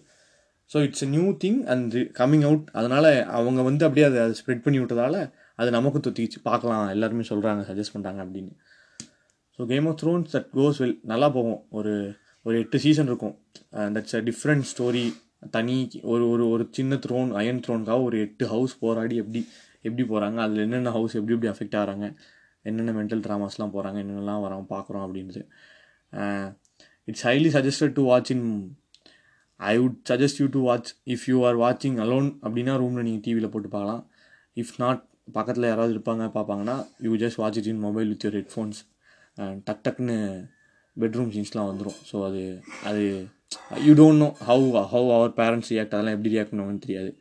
So 0.71 0.77
it's 0.87 1.05
a 1.05 1.09
new 1.15 1.27
thing 1.43 1.59
and 1.73 1.95
coming 2.19 2.45
out 2.49 2.67
அதனால் 2.79 3.09
அவங்க 3.37 3.61
வந்து 3.69 3.83
அப்படியே 3.87 4.05
அதை 4.09 4.19
அதை 4.25 4.35
ஸ்ப்ரெட் 4.41 4.63
பண்ணி 4.65 4.79
விட்டதால 4.81 5.15
அது 5.61 5.69
நமக்கும் 5.77 6.05
தொத்திச்சு 6.05 6.39
பார்க்கலாம் 6.49 6.85
எல்லாருமே 6.95 7.25
சொல்கிறாங்க 7.31 7.63
சஜஸ்ட் 7.69 7.95
பண்ணுறாங்க 7.95 8.21
அப்படின்னு. 8.25 8.53
So 9.59 9.67
Game 9.71 9.87
of 9.91 9.99
Thrones 10.01 10.31
that 10.35 10.49
goes 10.59 10.79
well 10.83 10.97
நல்லா 11.11 11.27
போகும். 11.37 11.59
ஒரு 11.79 11.93
ஒரு 12.45 12.55
எட்டு 12.63 12.77
சீசன் 12.85 13.09
இருக்கும். 13.11 13.35
தட்ஸ் 13.95 14.15
அ 14.19 14.21
டிஃப்ரெண்ட் 14.29 14.65
ஸ்டோரி 14.71 15.05
தனி 15.55 15.75
ஒரு 16.11 16.23
ஒரு 16.33 16.43
ஒரு 16.53 16.63
சின்ன 16.77 16.97
த்ரோன் 17.05 17.31
அயன் 17.39 17.61
த்ரோனுக்காக 17.65 18.01
ஒரு 18.07 18.17
எட்டு 18.25 18.45
ஹவுஸ் 18.53 18.73
போராடி 18.83 19.15
எப்படி 19.23 19.41
எப்படி 19.87 20.03
போகிறாங்க 20.11 20.37
அதில் 20.45 20.63
என்னென்ன 20.65 20.91
ஹவுஸ் 20.97 21.15
எப்படி 21.19 21.35
எப்படி 21.35 21.51
அஃபெக்ட் 21.53 21.77
ஆகிறாங்க. 21.79 22.07
என்னென்ன 22.69 22.93
மென்டல் 22.99 23.23
ட்ராமாஸ்லாம் 23.25 23.73
போகிறாங்க 23.75 23.97
என்னென்னலாம் 24.03 24.43
வரோம் 24.45 24.67
பார்க்குறோம் 24.73 25.03
அப்படின்றது 25.05 25.43
it's 27.09 27.25
highly 27.29 27.49
suggested 27.57 27.95
to 27.99 28.03
watch 28.11 28.31
in 28.35 28.47
I 29.59 29.73
would 29.81 29.97
suggest 30.11 30.39
you 30.41 30.47
to 30.55 30.61
watch 30.69 30.89
if 31.13 31.25
you 31.31 31.37
are 31.47 31.57
வாட்சிங் 31.63 31.97
அலோன் 32.05 32.29
அப்படின்னா 32.45 32.73
ரூமில் 32.83 33.05
நீங்கள் 33.07 33.25
டிவியில் 33.27 33.51
போட்டு 33.53 33.69
பார்க்கலாம். 33.75 34.03
இஃப் 34.61 34.73
நாட் 34.83 35.01
பக்கத்தில் 35.37 35.69
யாராவது 35.69 35.93
இருப்பாங்க 35.95 36.23
பார்ப்பாங்கன்னா 36.37 36.75
you 37.05 37.11
just 37.23 37.39
watch 37.41 37.59
it 37.61 37.69
in 37.73 37.83
mobile 37.87 38.09
with 38.11 38.25
your 38.25 38.37
headphones 38.39 38.79
டக் 39.67 39.83
டக்குன்னு 39.85 40.17
பெட்ரூம் 40.97 41.31
சீன்ஸ்லாம் 41.35 41.69
வந்துடும் 41.69 41.99
ஸோ 42.09 42.15
அது 42.27 42.41
அது 42.89 43.03
you 43.85 43.93
don't 44.01 44.21
know 44.23 44.27
how 44.49 44.65
how 44.93 45.09
our 45.17 45.31
parents 45.39 45.71
react 45.73 45.95
அதெல்லாம் 45.95 46.15
எப்படி 46.17 46.31
ரியாக்ட் 46.35 46.51
பண்ணுவாங்கன்னு 46.51 46.85
தெரியாது. 46.87 47.11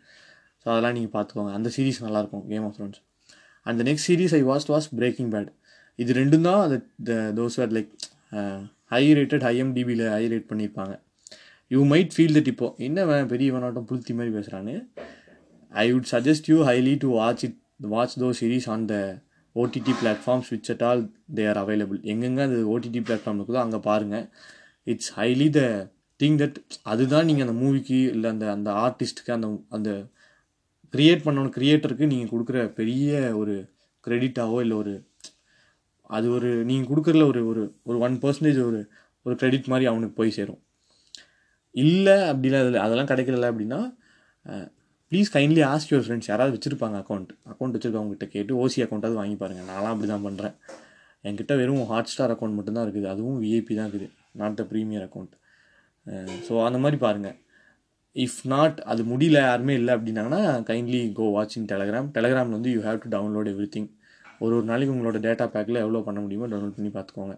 ஸோ 0.62 0.66
அதெல்லாம் 0.72 0.94
நீங்கள் 0.96 1.14
பார்த்துக்கோங்க. 1.16 1.52
அந்த 1.58 1.68
சீரிஸ் 1.76 2.04
நல்லாயிருக்கும் 2.06 2.44
Game 2.52 2.66
of 2.68 2.76
Thrones 2.78 3.00
and 3.66 3.78
the 3.80 3.84
next 3.90 4.08
series 4.10 4.34
I 4.38 4.42
was 4.42 4.72
was 4.74 4.88
Breaking 5.00 5.30
Bad 5.34 5.50
இது 5.98 6.12
ரெண்டும் 6.20 6.46
தான் 6.48 6.60
அது 6.66 6.76
those 7.40 7.56
are 7.60 7.72
like 7.76 7.90
high 8.94 9.02
rated 9.18 9.44
ஹைஎம்டிபியில் 9.48 10.04
high 10.14 10.22
rate 10.32 10.48
பண்ணியிருப்பாங்க. 10.50 10.94
யூ 11.70 11.80
மைட் 11.92 12.14
ஃபீல் 12.14 12.36
தட் 12.38 12.50
இப்போ 12.52 12.66
என்ன 12.86 13.26
பெரியவனாட்டம் 13.32 13.86
புளுத்தி 13.90 14.14
மாதிரி 14.16 14.32
பேசுகிறான்னு 14.36 14.74
I 15.72 15.86
would 15.92 16.08
suggest 16.14 16.48
you 16.52 16.58
highly 16.70 16.94
to 17.04 17.10
watch 17.18 17.44
it 17.48 17.58
watch 17.94 18.16
those 18.22 18.28
series 18.40 18.68
on 18.74 18.84
the 18.92 18.96
OTT 19.56 19.92
platforms 20.00 20.50
which 20.52 20.70
at 20.74 20.84
all 20.88 21.02
they 21.38 21.44
are 21.50 21.60
available 21.62 21.98
எங்கெங்கே 22.12 22.44
அது 22.48 22.58
OTT 22.74 23.00
platform 23.06 23.38
இருக்குதோ 23.38 23.62
அங்கே 23.64 23.80
பாருங்கள் 23.88 24.26
it's 24.86 25.12
highly 25.18 25.48
the 25.58 25.62
thing 26.20 26.38
that 26.42 26.58
அதுதான் 26.92 27.26
நீங்கள் 27.28 27.46
அந்த 27.46 27.56
மூவிக்கு 27.62 27.98
இல்லை 28.14 28.28
அந்த 28.34 28.46
அந்த 28.56 28.70
ஆர்டிஸ்ட்டுக்கு 28.84 29.32
அந்த 29.36 29.48
அந்த 29.70 29.90
க்ரியேட் 30.94 31.24
பண்ணணும் 31.26 31.54
க்ரியேட்டருக்கு 31.56 32.10
நீங்கள் 32.12 32.32
கொடுக்குற 32.32 32.58
பெரிய 32.80 33.10
ஒரு 33.40 33.54
க்ரெடிட்டாவோ 34.04 34.58
இல்லை 34.64 34.76
ஒரு 34.82 34.94
அது 36.16 36.26
ஒரு 36.36 36.50
நீங்கள் 36.70 36.90
கொடுக்குறல 36.90 37.26
ஒரு 37.32 37.40
ஒரு 37.50 37.62
ஒரு 37.88 37.98
ஒன் 38.06 38.16
பர்சன்டேஜ் 38.24 38.58
ஒரு 38.68 38.80
ஒரு 39.26 39.34
க்ரெடிட் 39.40 39.70
மாதிரி 39.72 39.86
அவனுக்கு 39.90 40.14
போய் 40.20 40.36
சேரும். 40.36 40.60
இல்லை 41.74 42.16
அப்படிலாம் 42.30 42.64
இதில் 42.64 42.84
அதெல்லாம் 42.84 43.10
கிடைக்கல 43.10 43.50
அப்படின்னா 43.52 43.80
please 45.12 45.30
kindly 45.36 45.62
ask 45.70 45.92
your 45.92 46.04
friends 46.06 46.30
யாராவது 46.30 46.54
வச்சுருப்பாங்க 46.56 46.96
அக்கௌண்ட் 47.02 47.30
அக்கௌண்ட் 47.52 47.74
வச்சுருக்கவங்ககிட்ட 47.76 48.26
கேட்டு 48.34 48.52
ஓசி 48.62 48.82
அக்கௌண்ட்டாவது 48.84 49.18
வாங்கி 49.20 49.36
பாருங்கள் 49.42 49.68
நான்லாம் 49.70 49.94
அப்படி 49.94 50.08
தான் 50.12 50.26
பண்ணுறேன் 50.26 50.54
என்கிட்ட 51.28 51.54
வெறும் 51.60 51.84
ஹாட் 51.90 52.10
ஸ்டார் 52.12 52.32
அக்கௌண்ட் 52.34 52.56
மட்டும்தான் 52.58 52.86
இருக்குது. 52.86 53.08
அதுவும் 53.12 53.38
விஐபி 53.42 53.74
தான் 53.80 53.88
இருக்குது. 53.90 54.08
Not 54.40 54.56
the 54.60 54.64
premier 54.70 55.04
account 55.06 55.34
so 56.46 56.52
அந்த 56.68 56.78
மாதிரி 56.84 56.98
பாருங்கள் 57.06 57.36
இஃப் 58.16 58.40
நாட் 58.44 58.78
அது 58.92 59.02
முடியல 59.04 59.38
யாருமே 59.48 59.74
இல்லை 59.74 59.92
அப்படின்னாங்கன்னா 59.94 60.40
kindly 60.70 61.00
go 61.12 61.26
watch 61.36 61.56
in 61.58 61.68
Telegram 61.72 62.08
டெலகிராமில் 62.16 62.56
வந்து 62.58 62.72
you 62.72 62.80
have 62.88 62.98
to 63.04 63.10
download 63.16 63.48
everything 63.76 63.88
ஒரு 64.38 64.52
ஒரு 64.56 64.66
நாளைக்கு 64.70 64.94
உங்களோட 64.94 65.18
டேட்டா 65.26 65.46
பேக்கில் 65.54 65.82
எவ்வளோ 65.84 66.02
பண்ண 66.08 66.20
முடியுமோ 66.20 66.46
டவுன்லோட் 66.52 66.76
பண்ணி 66.78 66.90
பார்த்துக்கோங்க. 66.96 67.34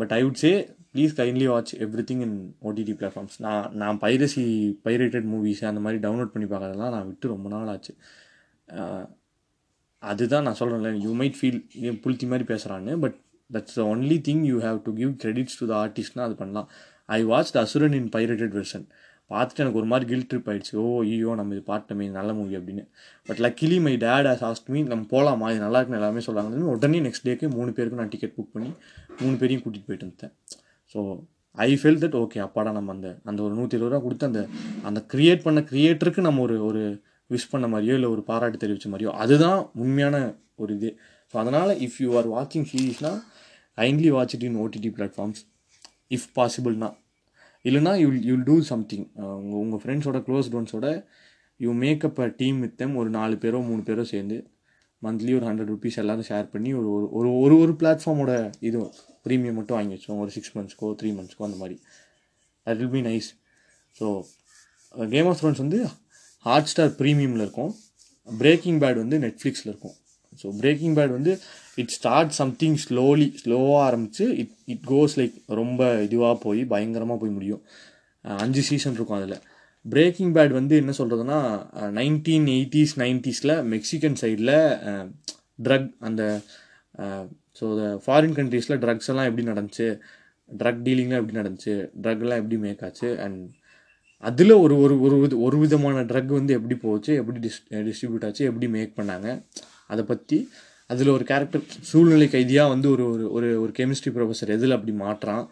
But 0.00 0.12
I 0.16 0.20
would 0.24 0.40
say 0.44 0.50
please 0.92 1.14
kindly 1.20 1.46
watch 1.52 1.72
everything 2.10 2.22
in 2.26 2.36
OTT 2.68 2.94
platforms 3.00 3.36
நான் 3.46 3.64
நான் 3.82 3.98
பைரசி 4.04 4.44
பைரேட்டட் 4.86 5.26
மூவிஸ் 5.32 5.62
அந்த 5.70 5.80
மாதிரி 5.86 6.00
டவுன்லோட் 6.06 6.32
பண்ணி 6.34 6.48
பார்க்குறதெல்லாம் 6.52 6.94
நான் 6.96 7.06
விட்டு 7.06 7.32
ரொம்ப 7.34 7.48
நாள் 7.54 7.70
ஆச்சு. 7.74 7.94
அதுதான் 10.02 10.44
நான் 10.46 10.58
சொல்கிறேன்ல 10.58 10.92
யூ 11.04 11.12
மைட் 11.20 11.38
ஃபீல் 11.40 11.60
புளுத்தி 12.04 12.26
மாதிரி 12.32 12.46
பேசுகிறான்னு 12.52 12.94
but 13.04 13.16
that's 13.50 13.76
the 13.78 13.84
only 13.92 14.18
thing 14.28 14.44
you 14.50 14.56
have 14.66 14.78
to 14.86 14.92
give 15.00 15.12
credits 15.22 15.58
to 15.60 15.66
the 15.72 15.74
ஆர்டிஸ்ட்னால் 15.84 16.26
அது 16.28 16.36
பண்ணலாம். 16.42 16.68
I 17.16 17.20
watch 17.32 17.52
the 17.56 17.58
Asuran 17.66 17.96
in 18.00 18.08
pirated 18.16 18.54
version 18.58 18.86
பார்த்துட்டு 19.30 19.62
எனக்கு 19.64 19.80
ஒரு 19.80 19.88
மாதிரி 19.92 20.06
கில் 20.10 20.26
ட்ரிப் 20.30 20.48
ஆயிடுச்சு. 20.50 20.74
ஓ 20.82 20.84
ஐயோ 21.04 21.30
நம்ம 21.38 21.54
இது 21.54 21.62
பார்த்தோமே 21.72 22.04
நல்ல 22.18 22.30
மூவி 22.38 22.54
அப்படின்னு. 22.58 22.84
But 23.28 23.40
luckily 23.46 23.78
my 23.86 23.94
dad 24.04 24.28
as 24.32 24.44
asked 24.48 24.68
me 24.74 24.82
நம்ம 24.92 25.06
போகலாமா 25.14 25.46
இது 25.52 25.62
நல்லா 25.64 25.80
இருக்குன்னு 25.80 26.00
எல்லாமே 26.02 26.22
சொல்கிறாங்க 26.26 26.74
உடனே 26.74 27.00
நெக்ஸ்ட் 27.06 27.26
டேக்கு 27.28 27.48
மூணு 27.56 27.72
பேருக்கு 27.78 28.00
நான் 28.02 28.12
டிக்கெட் 28.14 28.36
புக் 28.36 28.52
பண்ணி 28.56 28.70
மூணு 29.22 29.34
பேரையும் 29.42 29.64
கூட்டிகிட்டு 29.64 29.88
போயிட்டு 29.90 30.06
இருந்தேன் 30.06 30.34
so 30.94 31.00
I 31.58 31.68
fell 31.80 32.00
that 32.02 32.16
okay 32.22 32.38
அப்பாடா 32.46 32.70
நம்ம 32.78 32.92
அந்த 32.96 33.08
அந்த 33.30 33.40
ஒரு 33.46 33.54
நூற்றி 33.58 33.76
இருபது 33.76 33.92
ரூபா 33.92 34.00
கொடுத்து 34.06 34.26
அந்த 34.30 34.40
அந்த 34.88 35.00
க்ரியேட் 35.12 35.44
பண்ண 35.46 35.60
க்ரியேட்டருக்கு 35.70 36.22
நம்ம 36.28 36.42
ஒரு 36.46 36.56
ஒரு 36.68 36.82
விஷ் 37.30 37.52
பண்ண 37.52 37.66
மாதிரியோ 37.72 37.94
இல்லை 37.98 38.08
ஒரு 38.14 38.22
பாராட்டு 38.30 38.58
தெரிவித்த 38.64 38.88
மாதிரியோ 38.92 39.12
அதுதான் 39.22 39.60
உண்மையான 39.84 40.16
ஒரு 40.62 40.72
இது. 40.78 40.90
ஸோ 41.30 41.34
அதனால் 41.42 41.72
இஃப் 41.86 41.96
யூ 42.04 42.10
ஆர் 42.18 42.28
வாட்சிங் 42.34 42.68
சீரீஸ்னால் 42.72 43.18
kindly 43.78 44.10
watch 44.16 44.34
it 44.36 44.46
in 44.48 44.58
OTT 44.64 44.90
platforms 44.98 45.40
if 46.16 46.28
பாசிபிள்னா 46.38 46.90
இல்லைனா 47.64 47.92
யூல் 48.02 48.18
யூல் 48.30 48.44
டூ 48.48 48.56
சம்திங் 48.72 49.06
உங்கள் 49.38 49.60
உங்கள் 49.62 49.80
ஃப்ரெண்ட்ஸோட 49.82 50.18
close 50.26 50.50
ஒன்ஸோட 50.58 50.88
you 51.60 51.70
make up 51.84 52.20
a 52.24 52.28
team 52.40 52.58
with 52.64 52.76
them 52.82 52.94
ஒரு 53.00 53.10
நாலு 53.18 53.36
பேரோ 53.44 53.60
மூணு 53.68 53.82
பேரோ 53.88 54.04
சேர்ந்து 54.12 54.36
மந்த்லி 55.02 55.32
ஒரு 55.38 55.46
ஹண்ட்ரட் 55.48 55.70
ருபீஸ் 55.72 56.00
எல்லாரும் 56.02 56.28
ஷேர் 56.28 56.46
பண்ணி 56.52 56.70
ஒரு 56.80 56.88
ஒரு 56.96 57.06
ஒரு 57.18 57.30
ஒரு 57.44 57.54
ஒரு 57.62 57.72
பிளாட்ஃபார்மோட 57.80 58.32
இது 58.68 58.78
ப்ரீமியம் 59.26 59.58
மட்டும் 59.58 59.78
வாங்கி 59.78 59.94
வச்சோம் 59.96 60.20
ஒரு 60.24 60.32
சிக்ஸ் 60.36 60.54
மந்த்ஸ்க்கோ 60.56 60.88
த்ரீ 61.00 61.10
மந்த்ஸ்க்கோ 61.18 61.46
அந்த 61.48 61.58
மாதிரி. 61.62 61.76
That 62.66 62.80
will 62.82 62.94
be 62.96 63.02
nice 63.08 63.28
so 63.96 64.06
Game 65.14 65.28
of 65.30 65.38
Thrones 65.40 65.62
வந்து 65.64 65.80
ஹாட் 66.46 66.70
ஸ்டார் 66.72 66.92
ப்ரீமியமில் 67.00 67.44
இருக்கும். 67.46 67.72
பிரேக்கிங் 68.28 68.78
பேட் 68.82 69.00
வந்து 69.02 69.16
நெட்ஃப்ளிக்ஸில் 69.24 69.70
இருக்கும். 69.72 69.96
ஸோ 70.42 70.46
பிரேக்கிங் 70.60 70.94
பேட் 70.98 71.12
வந்து 71.18 71.32
இட் 71.82 71.92
ஸ்டார்ட் 71.96 72.32
சம்திங் 72.40 72.78
ஸ்லோலி 72.84 73.28
ஸ்லோவாக 73.42 73.82
ஆரம்பித்து 73.88 74.24
இட் 74.42 74.54
இட் 74.74 74.86
கோஸ் 74.92 75.16
லைக் 75.20 75.36
ரொம்ப 75.60 75.80
இதுவாக 76.06 76.36
போய் 76.44 76.62
பயங்கரமாக 76.72 77.18
போய் 77.22 77.36
முடியும். 77.36 77.62
அஞ்சு 78.24 78.62
சீசன் 78.68 78.96
இருக்கும் 78.98 79.18
அதில். 79.20 79.38
பிரேக்கிங் 79.84 80.32
பேட் 80.36 80.54
வந்து 80.60 80.74
என்ன 80.82 80.92
சொல்கிறதுனா 81.00 81.38
நைன்டீன் 81.98 82.46
எயிட்டிஸ் 82.56 82.94
நைன்ட்டீஸில் 83.02 83.54
மெக்சிகன் 83.74 84.16
சைடில் 84.22 84.54
ட்ரக் 85.66 85.90
அந்த 86.08 86.22
ஸோ 87.60 87.66
ஃபாரின் 88.04 88.36
கண்ட்ரீஸில் 88.38 88.80
ட்ரக்ஸ் 88.84 89.10
எல்லாம் 89.12 89.28
எப்படி 89.28 89.44
நடந்துச்சு 89.50 89.86
ட்ரக் 90.50 90.82
டீலிங்லாம் 90.86 91.20
எப்படி 91.20 91.38
நடந்துச்சு 91.40 91.74
ட்ரக்லாம் 92.02 92.40
எப்படி 92.42 92.56
மேக் 92.64 92.82
ஆச்சு 92.88 93.08
அண்ட் 93.24 93.38
அதில் 94.24 94.54
ஒரு 94.64 94.74
ஒரு 94.84 94.94
ஒரு 95.06 95.16
வித 95.22 95.34
ஒரு 95.46 95.56
விதமான 95.62 96.02
ட்ரக் 96.10 96.30
வந்து 96.38 96.52
எப்படி 96.58 96.76
போச்சு 96.84 97.12
எப்படி 97.20 97.38
டிஸ் 97.46 97.58
டிஸ்ட்ரிபியூட் 97.88 98.26
ஆச்சு 98.28 98.44
எப்படி 98.44 98.66
மேக் 98.76 98.92
பண்ணாங்க. 98.98 99.28
அதை 99.90 100.04
பற்றி 100.04 100.38
அதில் 100.90 101.08
ஒரு 101.08 101.24
கேரக்டர் 101.24 101.62
சூழ்நிலை 101.82 102.28
கைதியாக 102.28 102.68
வந்து 102.68 102.90
ஒரு 102.90 103.04
ஒரு 103.10 103.24
ஒரு 103.30 103.48
ஒரு 103.60 103.72
கெமிஸ்ட்ரி 103.78 104.12
ப்ரொஃபஸர் 104.16 104.48
எதில் 104.48 104.72
அப்படி 104.72 104.92
மாட்டுறான் 104.98 105.44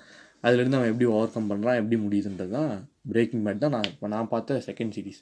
அதுலேருந்து 0.44 0.76
அவன் 0.76 0.90
எப்படி 0.92 1.04
ஓவர் 1.10 1.32
கம் 1.32 1.50
பண்ணுறான் 1.50 1.76
எப்படி 1.76 1.96
முடியுதுன்றது 2.02 2.50
தான் 2.50 2.72
பிரேக்கிங் 3.08 3.44
பேட் 3.46 3.58
தான் 3.58 3.70
நான் 3.70 3.88
இப்போ 3.90 4.08
நான் 4.08 4.28
பார்த்த 4.28 4.62
செகண்ட் 4.66 4.94
சீரிஸ் 4.96 5.20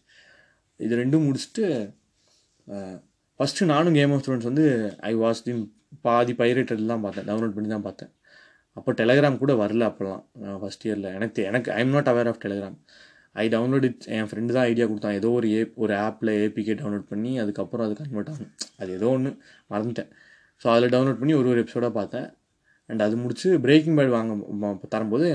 இது 0.81 0.97
ரெண்டும் 0.97 1.27
முடிச்சுட்டு 1.27 1.65
ஃபஸ்ட்டு 3.41 3.67
நானும் 3.67 3.95
கேம் 3.95 4.13
ஆஃப் 4.13 4.25
த்ரோன்ஸ் 4.27 4.43
வந்து 4.43 4.65
ஐ 5.03 5.13
வாஸ் 5.15 5.41
இன் 5.49 5.63
பாதி 6.01 6.33
பைரேட்டட் 6.33 6.87
தான் 6.87 7.01
பார்த்தேன் 7.01 7.27
டவுன்லோட் 7.27 7.55
பண்ணி 7.55 7.69
தான் 7.69 7.83
பார்த்தேன். 7.83 8.13
அப்போ 8.77 8.93
டெலகிராம் 8.93 9.39
கூட 9.39 9.53
வரல 9.55 9.89
அப்போல்லாம் 9.89 10.23
ஃபஸ்ட் 10.61 10.85
இயரில் 10.87 11.09
எனக்கு 11.15 11.41
எனக்கு 11.43 11.73
I 11.73 11.81
am 11.81 11.89
not 11.89 12.09
aware 12.09 12.27
of 12.27 12.43
Telegram 12.45 12.77
I 13.43 13.45
download 13.55 13.85
it 13.89 14.05
N 14.17 14.29
friend 14.31 14.55
தான் 14.57 14.67
ஐடியா 14.71 14.87
கொடுத்தான். 14.91 15.17
ஏதோ 15.21 15.29
ஒரு 15.39 15.49
ஏப் 15.59 15.75
ஒரு 15.85 15.95
ஆப்பில் 16.07 16.33
ஏபிகே 16.45 16.75
டவுன்லோட் 16.81 17.07
பண்ணி 17.13 17.31
அதுக்கப்புறம் 17.43 17.87
அது 17.87 17.95
கன்வெர்ட் 18.01 18.31
ஆகும். 18.33 18.51
அது 18.81 18.91
ஏதோ 18.99 19.09
ஒன்று 19.17 19.31
மறந்துட்டேன். 19.73 20.11
ஸோ 20.63 20.69
அதில் 20.75 20.93
டவுன்லோட் 20.95 21.21
பண்ணி 21.23 21.35
ஒரு 21.41 21.49
ஒரு 21.53 21.61
எபிசோடாக 21.65 21.93
பார்த்தேன். 22.01 22.29
அண்ட் 22.91 23.03
அது 23.07 23.15
முடிச்சு 23.25 23.49
பிரேக்கிங் 23.67 23.97
பேட் 23.99 24.15
வாங்க 24.17 24.89
தரும்போது 24.95 25.29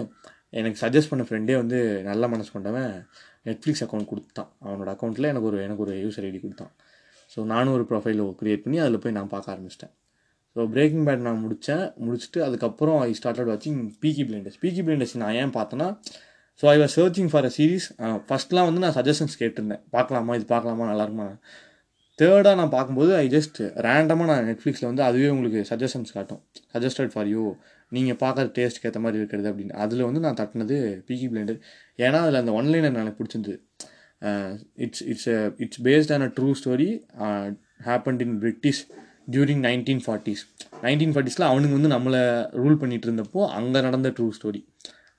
எனக்கு 0.60 0.78
சஜஸ்ட் 0.84 1.12
பண்ண 1.12 1.24
ஃப்ரெண்டே 1.28 1.56
வந்து 1.62 1.78
நல்ல 2.10 2.28
மனசு 2.34 2.50
கொண்டவன் 2.56 2.92
நெட்ஃப்ளிக்ஸ் 3.48 3.84
அக்கௌண்ட் 3.86 4.10
கொடுத்தான். 4.12 4.50
அவனோட 4.66 4.90
அக்கௌண்ட்டில் 4.96 5.30
எனக்கு 5.32 5.50
ஒரு 5.52 5.58
எனக்கு 5.66 5.84
ஒரு 5.86 5.94
யூசர் 6.04 6.28
ஐடி 6.30 6.40
கொடுத்தான். 6.44 6.72
ஸோ 7.32 7.46
நானும் 7.54 7.76
ஒரு 7.78 7.86
ப்ரொஃபைல் 7.90 8.22
க்ரியேட் 8.42 8.64
பண்ணி 8.66 8.78
அதில் 8.84 9.02
போய் 9.04 9.16
நான் 9.18 9.32
பார்க்க 9.34 9.54
ஆரம்பிச்சிட்டேன். 9.54 9.94
ஸோ 10.56 10.64
பிரேக்கிங் 10.74 11.06
பேட் 11.08 11.26
நான் 11.28 11.42
முடித்தேன் 11.46 11.84
முடிச்சுட்டு 12.06 12.40
அதுக்கப்புறம் 12.46 13.00
ஐ 13.08 13.12
ஸ்டார்டட் 13.20 13.50
வாட்சிங் 13.52 13.82
பீக்கி 14.04 14.24
பிளைண்டர்ஸ் 14.30 14.60
பீக்கி 14.64 14.84
பிளைண்டர்ஸ் 14.86 15.16
நான் 15.24 15.36
ஏன் 15.42 15.54
பார்த்தேன்னா 15.58 15.88
so 16.62 16.66
I 16.74 16.76
was 16.82 16.96
searching 17.00 17.30
for 17.32 17.46
a 17.50 17.52
series 17.58 17.88
ஃபஸ்ட்லாம் 18.28 18.68
வந்து 18.70 18.82
நான் 18.84 18.96
சஜஷன்ஸ் 19.00 19.36
கேட்டிருந்தேன். 19.42 19.82
பார்க்கலாமா? 19.96 20.36
இது 20.40 20.46
பார்க்கலாமா? 20.54 20.86
நல்லா 20.92 21.06
இருக்குமா 21.08 21.28
தேர்டாக 22.20 22.56
நான் 22.60 22.72
பார்க்கும்போது 22.76 23.12
ஐ 23.24 23.26
ஜஸ்ட் 23.34 23.58
ரேண்டமாக 23.86 24.28
நான் 24.30 24.48
நெட்ஃப்ளிக்ஸில் 24.50 24.88
வந்து 24.90 25.04
அதுவே 25.08 25.28
உங்களுக்கு 25.34 25.60
சஜஷன்ஸ் 25.72 26.14
காட்டும். 26.16 26.40
சஜஸ்டட் 26.74 27.12
ஃபார் 27.14 27.28
யூ 27.34 27.44
நீங்கள் 27.92 28.18
பார்க்குற 28.24 28.46
டேஸ்ட்டுக்கு 28.56 28.88
ஏற்ற 28.90 29.00
மாதிரி 29.04 29.20
இருக்கிறது 29.22 29.48
அப்படின்னு. 29.52 29.74
அதில் 29.84 30.08
வந்து 30.08 30.22
நான் 30.26 30.40
தட்டினது 30.40 30.78
பீக்கி 31.08 31.28
பிளேண்டர் 31.34 31.60
ஏன்னா 32.06 32.22
அதில் 32.26 32.42
அந்த 32.42 32.54
ஒன்லைனர் 32.60 33.02
எனக்கு 33.04 33.20
பிடிச்சிருந்தது. 33.20 33.58
It's 34.86 35.04
it's 35.12 35.30
it's 35.64 35.82
based 35.88 36.14
on 36.16 36.26
a 36.28 36.30
true 36.38 36.50
story 36.62 36.90
happened 37.90 38.24
in 38.26 38.36
British 38.44 38.82
during 39.34 39.64
nineteen 39.68 40.04
forties 40.06 40.44
nineteen 40.86 41.14
ஃபார்ட்டிஸில் 41.16 41.50
அவனுங்க 41.52 41.76
வந்து 41.80 41.94
நம்மளை 41.96 42.22
ரூல் 42.62 42.80
பண்ணிகிட்டு 42.82 43.08
இருந்தப்போ 43.10 43.42
அங்கே 43.60 43.80
நடந்த 43.88 44.10
ட்ரூ 44.18 44.28
ஸ்டோரி 44.38 44.62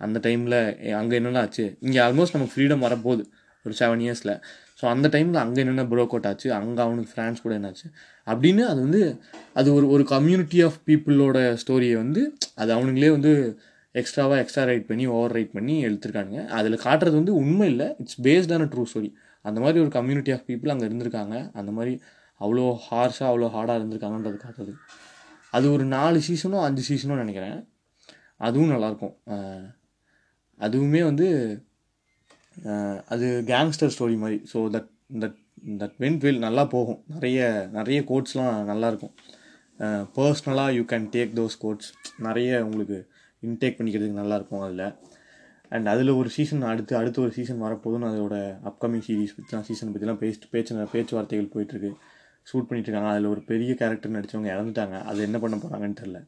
அந்த 0.00 0.18
டைமில் 0.26 0.58
அங்கே 1.00 1.16
என்னென்ன 1.20 1.40
ஆச்சு? 1.44 1.66
இங்கே 1.86 2.00
ஆல்மோஸ்ட் 2.06 2.36
நமக்கு 2.36 2.54
ஃப்ரீடம் 2.54 2.84
வரப்போகுது. 2.86 3.24
ஒரு 3.64 3.74
செவன் 3.80 4.02
இயர்ஸில் 4.06 4.34
ஸோ 4.80 4.84
அந்த 4.92 5.06
டைமில் 5.14 5.40
அங்கே 5.42 5.60
என்னென்ன 5.62 5.84
ப்ரோக் 5.92 6.12
அவுட் 6.14 6.28
ஆச்சு? 6.30 6.48
அங்கே 6.58 6.80
அவனுக்கு 6.84 7.10
ஃப்ரான்ஸ் 7.14 7.42
கூட 7.44 7.52
என்னாச்சு? 7.58 7.86
அப்படின்னு 8.26 8.62
அது 8.72 8.78
வந்து 8.86 9.00
அது 9.60 9.68
ஒரு 9.78 9.86
ஒரு 9.94 10.04
கம்யூனிட்டி 10.12 10.58
ஆஃப் 10.66 10.78
பீப்புளோட 10.88 11.38
ஸ்டோரியை 11.62 11.96
வந்து 12.02 12.22
அது 12.62 12.70
அவனுங்களே 12.76 13.10
வந்து 13.16 13.32
எக்ஸ்ட்ராவாக 13.94 14.38
எக்ஸ்ட்ரா 14.42 14.64
ரைட் 14.70 14.86
பண்ணி 14.90 15.04
ஓவர் 15.16 15.34
ரைட் 15.36 15.54
பண்ணி 15.56 15.74
எடுத்திருக்காங்க 15.88 16.36
அதில் 16.58 16.76
காட்டுறது 16.84 17.16
வந்து 17.20 17.34
உண்மை 17.42 17.66
இல்லை. 17.72 17.88
இட்ஸ் 18.02 18.20
பேஸ்டான 18.26 18.68
ட்ரூ 18.74 18.84
ஸ்டோரி 18.90 19.10
அந்த 19.44 19.58
மாதிரி 19.64 19.78
ஒரு 19.84 19.92
கம்யூனிட்டி 19.96 20.32
ஆஃப் 20.36 20.46
பீப்புள் 20.50 20.72
அங்கே 20.74 20.86
இருந்திருக்காங்க. 20.88 21.36
அந்த 21.60 21.70
மாதிரி 21.78 21.94
அவ்வளோ 22.40 22.66
ஹார்ஷாக 22.86 23.28
அவ்வளோ 23.30 23.48
ஹார்டாக 23.54 23.78
இருந்திருக்காங்கன்றது 23.80 24.38
காட்டுறது. 24.44 24.74
அது 25.56 25.66
ஒரு 25.74 25.84
நாலு 25.96 26.18
சீசனோ 26.28 26.60
அஞ்சு 26.68 26.84
சீசனோ 26.90 27.16
நினைக்கிறேன். 27.22 27.58
அதுவும் 28.48 28.72
நல்லாயிருக்கும் 28.74 29.16
அதுவுமே 30.60 31.00
வந்து 31.10 31.26
அது 33.14 33.26
கேங்ஸ்டர் 33.50 33.92
ஸ்டோரி 33.94 34.16
மாதிரி. 34.22 34.38
So 34.52 34.58
that 34.74 34.88
that 35.22 35.36
that 35.80 35.96
went 36.02 36.24
will 36.26 36.44
நல்லா 36.46 36.64
போகும். 36.74 37.00
நிறைய 37.14 37.38
நிறைய 37.76 38.00
கோட்ஸ்லாம் 38.10 38.56
நல்லாயிருக்கும் 38.70 39.14
பர்ஸ்னலாக 40.16 40.74
you 40.78 40.82
can 40.92 41.06
take 41.14 41.32
those 41.38 41.56
quotes 41.64 41.90
நிறைய 42.26 42.50
உங்களுக்கு 42.66 42.98
இன்டேக் 43.42 43.78
பண்ணிக்கிறதுக்கு 43.78 44.20
நல்லாயிருக்கும் 44.22 44.64
அதில். 44.66 44.86
அண்ட் 45.74 45.88
அதில் 45.92 46.10
ஒரு 46.20 46.28
சீசன் 46.36 46.62
அடுத்து 46.70 46.94
அடுத்து 47.00 47.18
ஒரு 47.24 47.32
சீசன் 47.38 47.64
வரப்போதுன்னு 47.64 48.10
அதோட 48.10 48.36
அப்கமிங் 48.70 49.04
சீரிஸ் 49.06 49.34
பற்றிலாம் 49.38 49.66
சீசன் 49.68 49.92
பற்றிலாம் 49.94 50.20
பேச்சு 50.22 50.48
பேச்சு 50.54 50.86
பேச்சுவார்த்தைகள் 50.94 51.52
போயிட்டுருக்கு 51.54 51.90
ஷூட் 52.50 52.68
பண்ணிட்டுருக்காங்க 52.68 53.10
அதில் 53.14 53.32
ஒரு 53.34 53.42
பெரிய 53.50 53.70
கேரக்டர் 53.80 54.14
நடித்தவங்க 54.16 54.50
இறந்துட்டாங்க. 54.54 54.96
அது 55.10 55.18
என்ன 55.28 55.38
பண்ண 55.42 55.56
போகிறாங்கன்னு 55.56 56.00
தெரில 56.02 56.20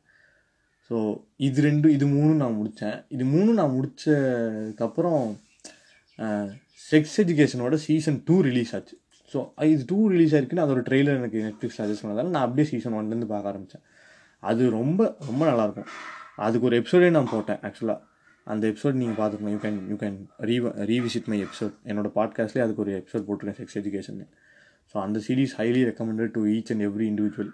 ஸோ 0.91 0.99
இது 1.47 1.63
ரெண்டு 1.69 1.89
இது 1.97 2.07
மூணும் 2.15 2.41
நான் 2.43 2.57
முடித்தேன். 2.61 2.97
இது 3.15 3.25
மூணும் 3.35 3.59
நான் 3.61 3.75
முடித்ததுக்கப்புறம் 3.77 5.23
செக்ஸ் 6.91 7.17
எஜுகேஷனோட 7.23 7.75
சீசன் 7.87 8.19
டூ 8.29 8.37
ரிலீஸ் 8.49 8.73
ஆச்சு. 8.77 8.97
ஸோ 9.33 9.39
இது 9.73 9.83
டூ 9.93 9.99
ரிலீஸ் 10.15 10.33
ஆயிருக்குன்னு 10.35 10.65
அதோட 10.67 10.81
ட்ரெய்லர் 10.89 11.19
எனக்கு 11.21 11.41
நெட்ஃப்ளிக்ஸ் 11.47 11.79
சஜஸ்ட் 11.81 12.05
பண்ணதால் 12.05 12.35
நான் 12.37 12.47
அப்படியே 12.47 12.69
சீசன் 12.73 12.97
ஒன்லேருந்து 13.01 13.29
பார்க்க 13.33 13.53
ஆரம்பித்தேன். 13.53 13.85
அது 14.43 14.63
ரொம்ப 14.79 15.01
ரொம்ப 15.29 15.43
நல்லாயிருக்கும். 15.51 15.91
அதுக்கு 16.47 16.69
ஒரு 16.69 16.77
எபிசோடே 16.81 17.11
நான் 17.17 17.33
போட்டேன் 17.35 17.61
ஆக்சுவலாக 17.69 17.99
அந்த 18.47 18.65
எபிசோட் 18.73 19.01
நீங்கள் 19.01 19.19
பார்த்துக்கணும் 19.21 19.55
you 19.57 19.61
can 19.65 19.81
you 19.93 19.97
can 20.03 20.19
re 20.49 20.57
revisit 20.93 21.29
my 21.33 21.39
episode 21.47 21.75
என்னோடய 21.91 22.13
பாட்காஸ்ட்லேயே 22.19 22.65
அதுக்கு 22.67 22.83
ஒரு 22.85 22.93
எபிசோட் 23.01 23.27
போட்டிருக்கேன் 23.29 23.59
செக்ஸ் 23.61 23.79
எஜுகேஷன் 23.81 24.21
ஸோ 24.95 24.97
அந்த 25.07 25.19
series 25.27 25.53
highly 25.61 25.83
recommended 25.91 26.33
to 26.37 26.43
each 26.55 26.71
and 26.75 26.85
every 26.89 27.07
individual 27.13 27.51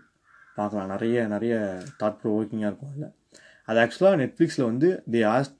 பார்க்கலாம். 0.58 0.90
நிறைய 0.94 1.26
நிறைய 1.34 1.54
தாட் 2.00 2.18
ப்ரொவோக்கிங்காக 2.22 2.70
இருக்கும் 2.70 2.90
அதில். 2.92 3.12
அது 3.68 3.78
ஆக்சுவலாக 3.84 4.18
நெட்ஃப்ளிக்ஸில் 4.22 4.68
வந்து 4.70 4.88
தே 5.14 5.20
ஆஸ்ட் 5.34 5.56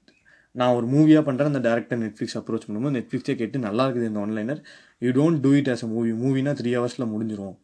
நான் 0.55 0.75
ஒரு 0.77 0.85
மூவியாக 0.93 1.23
பண்ணுறேன் 1.27 1.49
அந்த 1.51 1.61
டேரக்டர் 1.67 1.99
நெட்ஃப்ளிக்ஸ் 2.03 2.37
அப்ரோச் 2.39 2.65
பண்ணும்போது 2.67 2.95
நெட்ஃப்ளிக்ஸே 2.97 3.33
கேட்டு 3.41 3.57
நல்லா 3.65 3.83
இருக்குது 3.87 4.07
இந்த 4.11 4.19
one liner 4.25 4.61
you 5.05 5.09
don't 5.17 5.41
do 5.45 5.51
it 5.59 5.69
as 5.73 5.83
a 5.87 5.89
movie 5.95 6.11
மூவினா 6.21 6.53
three 6.61 6.71
ஹவர்ஸில் 6.77 7.11
முடிஞ்சிடும் 7.13 7.57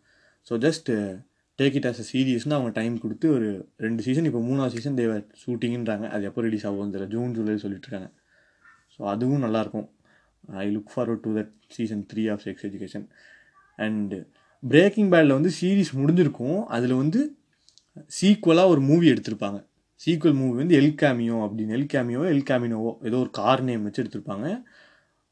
so 0.47 0.55
just 0.65 0.89
take 1.59 1.77
it 1.79 1.87
as 1.89 2.01
a 2.03 2.05
சீரியஸ்னு 2.11 2.55
அவங்க 2.57 2.71
டைம் 2.79 2.93
கொடுத்து 3.03 3.27
ஒரு 3.35 3.49
ரெண்டு 3.85 4.03
சீசன் 4.07 4.27
இப்போ 4.29 4.41
மூணாவது 4.49 4.75
சீசன் 4.75 4.99
தேவர் 4.99 5.23
ஷூட்டிங்ன்றாங்க 5.41 6.05
அது 6.15 6.23
எப்போ 6.29 6.43
ரிலீஸ் 6.47 6.65
ஆகும் 6.69 6.93
தெரியல. 6.95 7.09
ஜூன் 7.15 7.33
ஜூலை 7.37 7.57
சொல்லிட்டு 7.65 7.87
இருக்காங்க 7.87 8.09
ஸோ 8.95 9.01
அதுவும் 9.13 9.43
நல்லாயிருக்கும் 9.45 9.87
I 10.63 10.67
look 10.75 10.93
forward 10.93 11.23
to 11.25 11.33
that 11.39 11.53
season 11.77 12.03
three 12.11 12.23
of 12.33 12.43
Sex 12.47 12.65
Education 12.69 13.05
and 13.77 14.19
Breaking 14.63 15.11
பேடில் 15.13 15.35
வந்து 15.37 15.51
சீரீஸ் 15.59 15.91
முடிஞ்சிருக்கும். 15.99 16.59
அதில் 16.75 16.95
வந்து 17.01 17.21
சீக்குவலாக 18.17 18.71
ஒரு 18.73 18.81
மூவி 18.89 19.07
எடுத்திருப்பாங்க. 19.13 19.59
சீக்குவல் 20.01 20.37
மூவி 20.41 20.55
வந்து 20.61 20.77
எல் 20.81 20.95
கேமியோ 21.01 21.37
அப்படின்னு. 21.45 21.75
எல் 21.77 21.89
கேமியோ 21.93 22.21
எல் 22.33 22.47
கேமினோவோ 22.49 22.91
ஏதோ 23.07 23.17
ஒரு 23.23 23.31
கார் 23.39 23.63
நேம் 23.67 23.85
வச்சு 23.87 24.01
எடுத்திருப்பாங்க. 24.03 24.47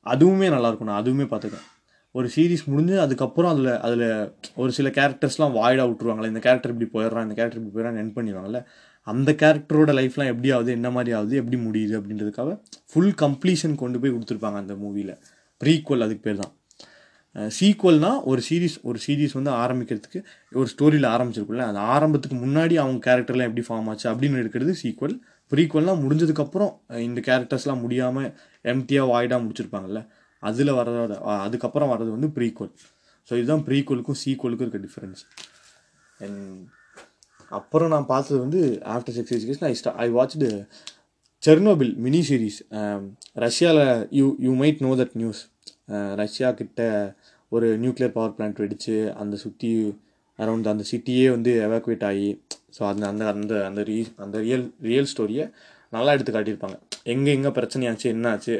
அதுவுமே 0.06 0.48
நல்லாயிருக்கும் 0.56 0.90
நான் 0.92 1.02
அதுவுமே 1.04 1.26
பார்த்துக்கேன் 1.32 1.68
ஒரு 2.16 2.28
சீரீஸ் 2.36 2.64
முடிஞ்சு 2.72 2.96
அதுக்கப்புறம் 3.04 3.52
அதில் 3.54 3.70
அதில் 3.88 4.08
ஒரு 4.62 4.72
சில 4.78 4.88
கேரக்டர்ஸ்லாம் 4.98 5.54
வாய்டாக 5.60 5.86
விட்ருவாங்களே 5.92 6.32
இந்த 6.32 6.42
கேரக்டர் 6.46 6.74
இப்படி 6.74 6.90
போயிடுறான் 6.96 7.26
இந்த 7.28 7.36
கேரக்டர் 7.38 7.60
இப்படி 7.62 7.76
போயிடறான் 7.76 8.00
என் 8.02 8.16
பண்ணிடுவாங்கல்ல. 8.18 8.62
அந்த 9.08 9.30
கேரக்டரோட 9.42 9.92
லைஃப்லாம் 10.00 10.32
எப்படி 10.34 10.50
ஆகுது 10.56 10.72
என்ன 10.78 10.90
மாதிரி 10.96 11.12
ஆகுது 11.20 11.36
எப்படி 11.42 11.60
முடியுது 11.68 11.94
அப்படின்றதுக்காக 12.00 12.52
ஃபுல் 12.92 13.14
கம்ப்ளீஷன் 13.24 13.76
கொண்டு 13.84 14.00
போய் 14.02 14.16
கொடுத்துருப்பாங்க 14.16 14.60
அந்த 14.64 14.76
மூவியில் 14.84 15.14
ப்ரீக்குவல் 15.62 16.06
அதுக்கு 16.08 16.26
பேர் 16.28 16.42
தான். 16.44 16.54
சீக்குவல்னால் 17.52 18.24
ஒரு 18.24 18.42
சீரீஸ் 18.50 18.78
ஒரு 18.84 19.00
சீரீஸ் 19.06 19.34
வந்து 19.34 19.52
ஆரம்பிக்கிறதுக்கு 19.52 20.20
ஒரு 20.52 20.68
ஸ்டோரியில் 20.68 21.08
ஆரம்பிச்சிருக்குல்ல 21.12 21.68
அந்த 21.68 21.80
ஆரம்பத்துக்கு 21.80 22.38
முன்னாடி 22.46 22.76
அவங்க 22.78 23.00
கேரக்டர்லாம் 23.10 23.50
எப்படி 23.50 23.66
ஃபார்ம் 23.68 23.88
ஆச்சு 23.88 24.08
அப்படின்னு 24.12 24.42
எடுக்கிறது 24.42 24.74
சீக்குவல் 24.82 25.16
ப்ரீக்வல்னால் 25.52 26.02
முடிஞ்சதுக்கப்புறம் 26.04 26.74
இந்த 27.00 27.22
கேரக்டர்ஸ்லாம் 27.22 27.82
முடியாமல் 27.82 28.30
எம்டியாக 28.66 29.10
வாய்டாக 29.10 29.40
முடிச்சிருப்பாங்கல்ல. 29.44 30.02
அதில் 30.44 30.74
வரதோட 30.74 31.14
அதுக்கப்புறம் 31.40 31.90
வர்றது 31.90 32.12
வந்து 32.12 32.28
ப்ரீக்குவல் 32.28 32.74
ஸோ 33.30 33.34
இதுதான் 33.34 33.66
ப்ரீக்குவலுக்கும் 33.68 34.20
சீக்குவலுக்கும் 34.24 34.68
இருக்க 34.68 34.88
டிஃப்ரென்ஸ் 34.88 35.22
அண்ட் 36.20 36.62
அப்புறம் 37.52 37.90
நான் 37.90 38.06
பார்த்தது 38.06 38.40
வந்து 38.40 38.62
ஆஃப்டர் 38.86 39.16
செக்ஸ் 39.16 39.34
எஜுகேஷன் 39.34 39.66
ஐ 39.66 39.74
ஸ்டா 39.74 39.92
I 39.96 40.08
watched 40.10 40.50
Chernobyl 41.44 41.96
mini 41.96 42.22
series 42.22 42.60
ரஷ்யாவில் 43.34 44.08
you 44.12 44.26
you 44.40 44.52
might 44.56 44.82
know 44.82 44.96
that 44.96 45.16
news 45.16 45.42
Russia 46.16 46.52
கிட்ட 46.52 46.82
ஒரு 47.56 47.68
நியூக்ளியர் 47.84 48.16
பவர் 48.18 48.36
பிளான்ட் 48.38 48.62
வெடித்து 48.64 48.96
அந்த 49.22 49.36
சுற்றி 49.44 49.72
அரௌண்ட் 50.40 50.72
அந்த 50.72 50.84
சிட்டியே 50.92 51.26
வந்து 51.36 51.52
எவாக்குவேட் 51.68 52.06
ஆகி 52.10 52.30
ஸோ 52.76 52.82
அந்த 52.92 53.04
அந்த 53.12 53.24
அந்த 53.34 53.54
அந்த 53.70 53.82
ரீ 53.90 53.98
அந்த 54.24 54.36
ரியல் 54.46 54.66
ரியல் 54.88 55.10
ஸ்டோரியை 55.14 55.46
நல்லா 55.96 56.14
எடுத்து 56.16 56.32
காட்டியிருப்பாங்க. 56.36 56.78
எங்கே 57.14 57.32
எங்கே 57.38 57.52
பிரச்சனையாச்சு 57.58 58.08
என்ன 58.14 58.30
ஆச்சு 58.34 58.56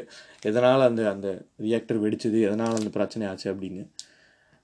எதனால் 0.48 0.82
அந்த 0.88 1.02
அந்த 1.14 1.28
ரியாக்டர் 1.66 2.02
வெடிச்சது 2.04 2.38
எதனால் 2.48 2.78
அந்த 2.80 2.90
பிரச்சனை 2.96 3.24
ஆச்சு 3.30 3.46
அப்படின்னு. 3.52 3.82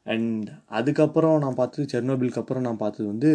அண்ட் 0.06 0.48
அதுக்கப்புறம் 0.78 1.36
நான் 1.44 1.58
பார்த்தது 1.60 1.86
செர்னோபிலுக்கு 1.94 2.42
அப்புறம் 2.42 2.66
நான் 2.68 2.82
பார்த்தது 2.84 3.06
வந்து 3.12 3.30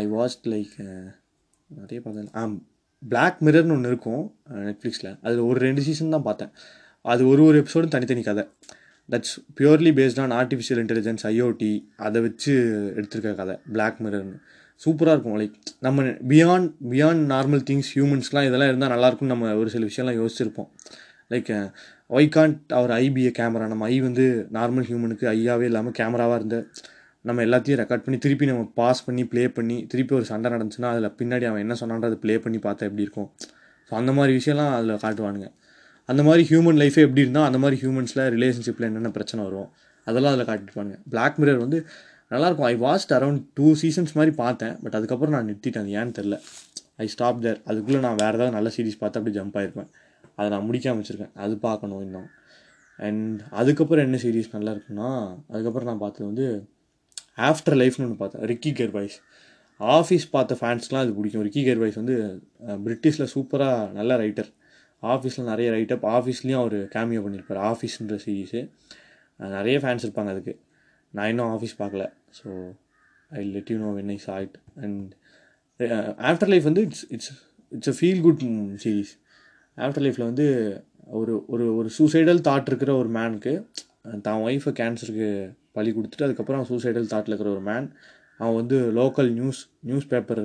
ஐ 0.00 0.02
வாட்ச் 0.14 0.46
லைக் 0.52 0.74
நிறைய 1.70 1.98
பார்த்தேன் 2.04 2.32
ஆ 2.38 2.42
பிளாக் 3.02 3.38
மிரர்னு 3.46 3.74
ஒன்று 3.76 3.90
இருக்கும் 3.92 4.24
நெட்ஃப்ளிக்ஸில் 4.68 5.12
அதில் 5.24 5.46
ஒரு 5.50 5.58
ரெண்டு 5.66 5.82
சீசன் 5.86 6.14
தான் 6.16 6.26
பார்த்தேன். 6.28 6.52
அது 7.04 7.22
ஒரு 7.32 7.42
ஒரு 7.48 7.56
எபிசோடும் 7.62 7.94
தனித்தனி 7.94 8.22
கதை. 8.22 8.44
That's 9.12 9.34
purely 9.58 9.92
based 9.98 10.20
on 10.24 10.34
artificial 10.40 10.80
intelligence 10.84 11.24
IoT 11.32 11.72
அதை 12.06 12.20
வச்சு 12.26 12.52
எடுத்திருக்க 12.98 13.32
கதை. 13.40 13.56
பிளாக் 13.74 13.98
மிரர்னு 14.04 14.38
சூப்பராக 14.84 15.14
இருக்கும். 15.16 15.36
லைக் 15.40 15.54
நம்ம 15.86 16.02
பியாண்ட் 16.30 16.70
பியாண்ட் 16.92 17.24
நார்மல் 17.34 17.62
திங்ஸ் 17.68 17.90
ஹியூமன்ஸ்லாம் 17.96 18.46
இதெல்லாம் 18.48 18.70
இருந்தால் 18.72 18.92
நல்லாயிருக்கும்னு 18.94 19.34
நம்ம 19.34 19.52
ஒரு 19.60 19.70
சில 19.74 19.84
விஷயம்லாம் 19.90 20.18
யோசிச்சிருப்போம். 20.22 20.68
Like 21.34 21.52
why 22.16 22.28
can't 22.34 22.58
our 22.78 22.92
IPA 23.02 23.30
camera 23.38 23.66
நம்ம 23.70 23.86
ஐ 23.94 23.96
வந்து 24.08 24.24
நார்மல் 24.56 24.86
ஹியூமனுக்கு 24.88 25.26
ஐயாவே 25.32 25.64
இல்லாமல் 25.70 25.96
கேமராவாக 25.98 26.38
இருந்து 26.40 26.58
நம்ம 27.28 27.42
எல்லாத்தையும் 27.46 27.80
ரெக்கார்ட் 27.80 28.04
பண்ணி 28.04 28.18
திருப்பி 28.24 28.46
நம்ம 28.50 28.64
பாஸ் 28.80 29.00
பண்ணி 29.06 29.22
ப்ளே 29.30 29.44
பண்ணி 29.56 29.76
திருப்பி 29.92 30.12
ஒரு 30.18 30.26
சண்டை 30.30 30.48
நடந்துச்சுன்னா 30.54 30.90
அதில் 30.94 31.08
பின்னாடி 31.20 31.44
அவன் 31.50 31.62
என்ன 31.64 31.76
சொன்னான்றதை 31.80 32.18
ப்ளே 32.24 32.34
பண்ணி 32.44 32.58
பார்த்தா 32.66 32.86
எப்படி 32.88 33.04
இருக்கும்? 33.06 33.28
ஸோ 33.88 33.94
அந்த 34.00 34.12
மாதிரி 34.18 34.32
விஷயம்லாம் 34.38 34.74
அதில் 34.76 35.02
காட்டுவானுங்க. 35.04 35.48
அந்த 36.12 36.22
மாதிரி 36.26 36.42
ஹியூமன் 36.50 36.78
லைஃபே 36.82 37.02
எப்படி 37.06 37.24
இருந்தால் 37.24 37.46
அந்த 37.48 37.58
மாதிரி 37.62 37.76
ஹியூமன்ஸில் 37.82 38.22
ரிலேஷன்ஷிப்பில் 38.36 38.88
என்னென்ன 38.88 39.10
பிரச்சனை 39.16 39.40
வரும் 39.48 39.70
அதெல்லாம் 40.06 40.32
அதில் 40.34 40.48
காட்டிருப்பாங்க 40.50 40.94
பிளாக் 41.12 41.38
மிரர் 41.42 41.62
வந்து 41.64 41.78
நல்லாயிருக்கும். 42.32 42.68
I 42.72 42.74
was 42.86 43.12
around 43.16 43.40
two 43.58 43.66
seasons 43.82 44.12
மாதிரி 44.18 44.32
பார்த்தேன் 44.42 44.74
பட் 44.82 44.96
அதுக்கப்புறம் 44.98 45.34
நான் 45.36 45.48
நிறுத்திட்டேன். 45.50 45.84
அது 45.84 45.96
ஏன்னு 46.00 46.14
தெரில 46.18 46.36
ஐ 47.04 47.06
ஸ்டாப் 47.14 47.40
தேர் 47.44 47.60
அதுக்குள்ளே 47.70 48.00
நான் 48.06 48.18
வேறு 48.22 48.36
ஏதாவது 48.38 48.54
நல்ல 48.56 48.68
சீரிஸ் 48.76 49.00
பார்த்து 49.02 49.18
அப்படி 49.20 49.34
ஜம்ப் 49.38 49.56
ஆயிருப்பேன். 49.60 49.88
அதை 50.36 50.46
நான் 50.54 50.66
முடிக்காம 50.68 51.00
வச்சுருக்கேன். 51.00 51.32
அது 51.44 51.54
பார்க்கணும் 51.66 52.02
இன்னும். 52.06 52.28
அண்ட் 52.98 53.40
அதுக்கப்புறம் 53.60 54.04
என்ன 54.06 54.18
சீரிஸ் 54.22 54.54
நல்லா 54.56 54.72
இருக்குன்னா 54.76 55.10
அதுக்கப்புறம் 55.52 55.88
நான் 55.90 56.02
பார்த்தது 56.04 56.26
வந்து 56.30 56.46
ஆஃப்டர் 57.48 57.78
லைஃப்னு 57.82 58.04
ஒன்று 58.06 58.20
பார்த்தேன். 58.22 58.44
ரிக்கி 58.52 58.72
கெர்வைஸ் 58.80 59.16
ஆஃபீஸ் 59.80 60.26
பார்த்த 60.34 60.58
ஃபேன்ஸ்லாம் 60.60 61.02
அது 61.04 61.12
பிடிக்கும். 61.18 61.44
ரிக்கி 61.48 61.62
கெர்வைஸ் 61.68 61.98
வந்து 62.02 62.16
பிரிட்டிஷில் 62.86 63.32
சூப்பராக 63.34 63.90
நல்ல 63.98 64.12
ரைட்டர் 64.22 64.50
ஆஃபீஸில் 65.02 65.48
நிறைய 65.50 65.68
ரைட்டப் 65.76 66.04
ஆஃபீஸ்லேயும் 66.16 66.60
அவர் 66.62 66.78
கேமியோ 66.94 67.20
பண்ணியிருப்பார் 67.24 67.60
ஆஃபீஸ்ன்ற 67.70 68.16
சீரீஸு 68.24 68.60
நிறைய 69.40 69.76
ஃபேன்ஸ் 69.82 70.04
இருப்பாங்க 70.06 70.30
அதுக்கு. 70.34 70.54
நான் 71.14 71.30
இன்னும் 71.32 71.50
ஆஃபீஸ் 71.56 71.76
பார்க்கல. 71.82 72.04
So 72.38 72.48
I 73.30 73.42
let 73.54 73.70
you 73.72 73.76
know 73.84 73.90
when 73.98 74.12
I 74.16 74.18
said 74.28 74.54
and 74.84 75.12
After 76.30 76.50
Life 76.52 76.66
வந்து 76.70 76.82
it's 76.86 77.04
it's 77.14 77.30
it's 77.72 77.92
a 77.92 77.96
feel 77.98 78.22
good 78.26 78.42
series 78.84 79.12
After 79.78 80.04
லைஃப்பில் 80.06 80.28
வந்து 80.30 80.46
ஒரு 81.18 81.34
ஒரு 81.54 81.64
ஒரு 81.78 81.88
சூசைடல் 81.98 82.40
தாட் 82.48 82.68
இருக்கிற 82.70 82.90
ஒரு 83.00 83.10
மேனுக்கு 83.18 83.52
தான் 84.26 84.40
ஒய்ஃபை 84.46 84.72
கேன்சருக்கு 84.80 85.28
பழி 85.76 85.90
கொடுத்துட்டு 85.96 86.26
அதுக்கப்புறம் 86.26 86.58
அவன் 86.60 86.70
சூசைடல் 86.72 87.10
தாட்டில் 87.12 87.32
இருக்கிற 87.32 87.50
ஒரு 87.56 87.64
மேன் 87.70 87.86
அவன் 88.40 88.56
வந்து 88.60 88.76
local 88.98 89.30
news 89.38 89.60
news 89.88 90.08
paper 90.12 90.42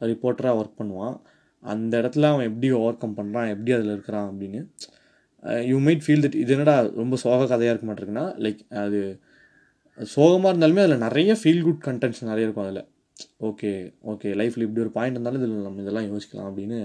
ரிப்போர்ட்டராக 0.00 0.58
work 0.60 0.78
பண்ணுவான். 0.80 1.16
அந்த 1.62 1.92
இடத்துல 2.00 2.28
அவன் 2.32 2.46
எப்படி 2.50 2.68
ஓவர் 2.80 3.00
கம் 3.02 3.16
பண்ணுறான் 3.18 3.48
எப்படி 3.54 3.72
அதில் 3.76 3.92
இருக்கிறான் 3.96 4.28
அப்படின்னு 4.30 4.60
யூ 5.70 5.76
மைட் 5.86 6.04
ஃபீல் 6.04 6.24
தட் 6.24 6.38
இது 6.42 6.52
என்னடா 6.56 6.76
ரொம்ப 7.02 7.16
சோக 7.24 7.46
கதையாக 7.52 7.72
இருக்க 7.72 7.86
மாட்டிருக்குன்னா 7.88 8.26
லைக் 8.44 8.62
அது 8.84 9.00
சோகமாக 9.98 10.50
இருந்தாலுமே 10.52 10.82
அதில் 10.84 11.04
நிறைய 11.06 11.30
ஃபீல் 11.40 11.62
குட் 11.66 11.82
கண்டென்ட்ஸ் 11.86 12.22
நிறைய 12.30 12.46
இருக்கும் 12.46 12.66
அதில். 12.66 12.84
ஓகே 13.48 13.70
ஓகே 14.12 14.28
லைஃப்பில் 14.40 14.64
இப்படி 14.66 14.82
ஒரு 14.84 14.92
பாயிண்ட் 14.96 15.16
இருந்தாலும் 15.16 15.40
இதில் 15.40 15.66
நம்ம 15.66 15.82
இதெல்லாம் 15.84 16.06
யோசிக்கலாம் 16.12 16.48
அப்படின்னு 16.50 16.78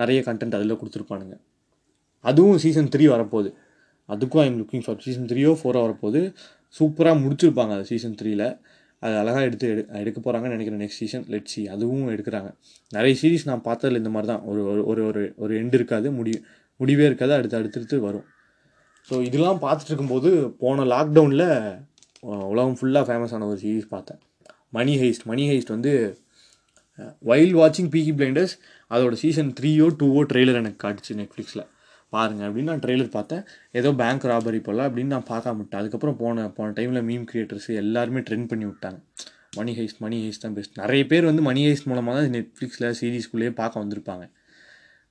நிறைய 0.00 0.18
கண்டென்ட் 0.28 0.56
அதில் 0.58 0.78
கொடுத்துருப்பானுங்க. 0.80 1.36
அதுவும் 2.24 2.58
சீசன் 2.64 2.90
த்ரீ 2.94 3.04
வரப்போகுது. 3.14 3.50
அதுக்கும் 4.08 4.42
ஐம் 4.44 4.58
லுக்கிங் 4.60 4.84
ஃபார் 4.84 5.00
சீசன் 5.06 5.28
த்ரீயோ 5.30 5.52
ஃபோரோ 5.60 5.80
வரப்போகுது. 5.86 6.20
சூப்பராக 6.78 7.16
முடிச்சிருப்பாங்க 7.24 7.72
அது 7.78 7.86
சீசன் 7.92 8.16
த்ரீயில் 8.20 8.46
அது 9.02 9.14
அழகாக 9.22 9.48
எடுத்து 9.48 9.66
எடு 9.72 9.82
எடுக்க 10.02 10.18
போகிறாங்கன்னு 10.20 10.56
நினைக்கிறேன் 10.56 10.82
நெக்ஸ்ட் 10.84 11.02
சீசன் 11.02 11.24
லெட் 11.34 11.50
சி 11.52 11.62
அதுவும் 11.74 12.06
எடுக்கிறாங்க. 12.14 12.48
நிறைய 12.92 13.14
சீரீஸ் 13.20 13.48
நான் 13.50 13.64
பார்த்ததில் 13.68 14.00
இந்த 14.02 14.10
மாதிரி 14.14 14.28
தான் 14.32 14.44
ஒரு 14.50 14.62
ஒரு 14.90 15.02
ஒரு 15.08 15.22
ஒரு 15.44 15.52
எண்டு 15.62 15.78
இருக்காது 15.80 16.10
முடி 16.18 16.32
முடிவே 16.80 17.04
இருக்காது 17.10 17.32
அடுத்து 17.38 17.58
அடுத்தடுத்து 17.60 17.98
வரும். 18.08 18.26
ஸோ 19.08 19.14
இதெல்லாம் 19.28 19.60
பார்த்துட்டு 19.64 19.90
இருக்கும்போது 19.92 20.30
போன 20.62 20.86
லாக்டவுனில் 20.94 21.46
உலகம் 22.52 22.78
ஃபுல்லாக 22.80 23.04
ஃபேமஸான 23.08 23.46
ஒரு 23.50 23.60
சீரீஸ் 23.64 23.88
பார்த்தேன். 23.94 24.20
மணி 24.76 24.94
ஹெய்ஸ்ட் 25.02 25.26
மணி 25.30 25.44
ஹெய்ஸ்ட் 25.50 25.74
வந்து 25.76 25.92
வைல்ட் 27.30 27.56
வாட்சிங் 27.60 27.90
பீக்கி 27.94 28.12
பிளைண்டர்ஸ் 28.18 28.54
அதோட 28.94 29.16
சீசன் 29.24 29.50
த்ரீயோ 29.58 29.86
டூவோ 30.00 30.22
ட்ரெய்லர் 30.30 30.60
எனக்கு 30.62 30.80
காட்டுச்சு 30.84 31.12
நெட்ஃப்ளிக்ஸில் 31.20 31.64
பாருங்கள் 32.12 32.46
அப்படின்னு 32.48 32.70
நான் 32.72 32.82
ட்ரெய்லர் 32.84 33.10
பார்த்தேன். 33.16 33.42
ஏதோ 33.78 33.90
பேங்க் 34.00 34.26
ராபரி 34.30 34.60
போல் 34.66 34.82
அப்படின்னு 34.88 35.14
நான் 35.16 35.28
பார்க்காம 35.32 35.58
விட்டேன். 35.62 35.80
அதுக்கப்புறம் 35.82 36.18
போன 36.22 36.46
போன 36.58 36.72
டைமில் 36.78 37.02
மீம் 37.10 37.26
கிரியேட்டர்ஸ் 37.30 37.68
எல்லாருமே 37.82 38.20
ட்ரெண்ட் 38.28 38.48
பண்ணி 38.52 38.66
விட்டாங்க. 38.70 38.98
மணி 39.58 39.72
ஹைஸ்ட் 39.78 40.00
மணி 40.04 40.16
ஹைஸ்ட் 40.24 40.44
தான் 40.44 40.56
பெஸ்ட் 40.58 40.80
நிறைய 40.82 41.02
பேர் 41.12 41.28
வந்து 41.30 41.42
மணி 41.48 41.62
ஹைஸ்ட் 41.68 41.88
மூலமாக 41.90 42.14
தான் 42.18 42.34
நெட்ஃப்ளிக்ஸில் 42.38 42.88
சீரீஸ்குள்ளேயே 43.00 43.52
பார்க்க 43.60 43.82
வந்திருப்பாங்க. 43.84 44.24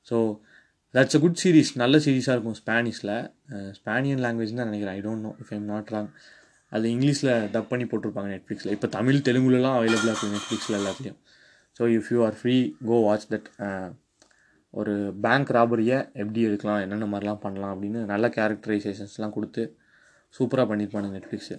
So 0.09 0.17
that's 0.93 1.17
a 1.17 1.21
good 1.23 1.39
series 1.43 1.71
நல்ல 1.83 1.95
சீரீஸாக 2.05 2.35
இருக்கும் 2.35 2.57
ஸ்பானிஷில் 2.61 3.13
ஸ்பானியன் 3.79 4.21
லாங்குவேஜ் 4.25 4.53
தான் 4.59 4.69
நினைக்கிறேன். 4.71 4.95
I 4.99 5.01
don't 5.07 5.25
know 5.27 5.31
if 5.43 5.51
I'm 5.57 5.67
not 5.73 5.89
wrong 5.95 6.09
அது 6.71 6.85
இங்கிலீஷில் 6.95 7.31
டப் 7.53 7.71
பண்ணி 7.71 7.85
போட்டிருப்பாங்க 7.91 8.29
நெட்ஃப்ளிக்ஸில் 8.35 8.73
இப்போ 8.75 8.87
தமிழ் 8.97 9.25
தெலுங்குலலாம் 9.27 9.77
அவைலபிளாக 9.79 10.13
இருக்குது 10.13 10.35
நெட்ஃப்ளிக்ஸில் 10.35 10.77
எல்லாத்தையும் 10.79 11.17
so 11.79 11.85
if 11.97 12.09
you 12.13 12.19
are 12.27 12.37
free 12.39 12.55
go 12.89 12.97
watch 13.07 13.27
that 13.33 13.47
ஒரு 14.69 15.13
பேங்க் 15.21 15.49
ராபரியை 15.49 15.97
எப்படி 16.13 16.41
எடுக்கலாம் 16.41 16.81
என்னென்ன 16.81 17.05
மாதிரிலாம் 17.05 17.43
பண்ணலாம் 17.43 17.73
அப்படின்னு 17.75 17.99
நல்ல 18.05 18.27
கேரக்டரைசேஷன்ஸ்லாம் 18.27 19.35
கொடுத்து 19.35 19.77
சூப்பராக 20.39 20.65
பண்ணியிருப்பாங்க 20.69 21.09
நெட்ஃப்ளிக்ஸு 21.15 21.57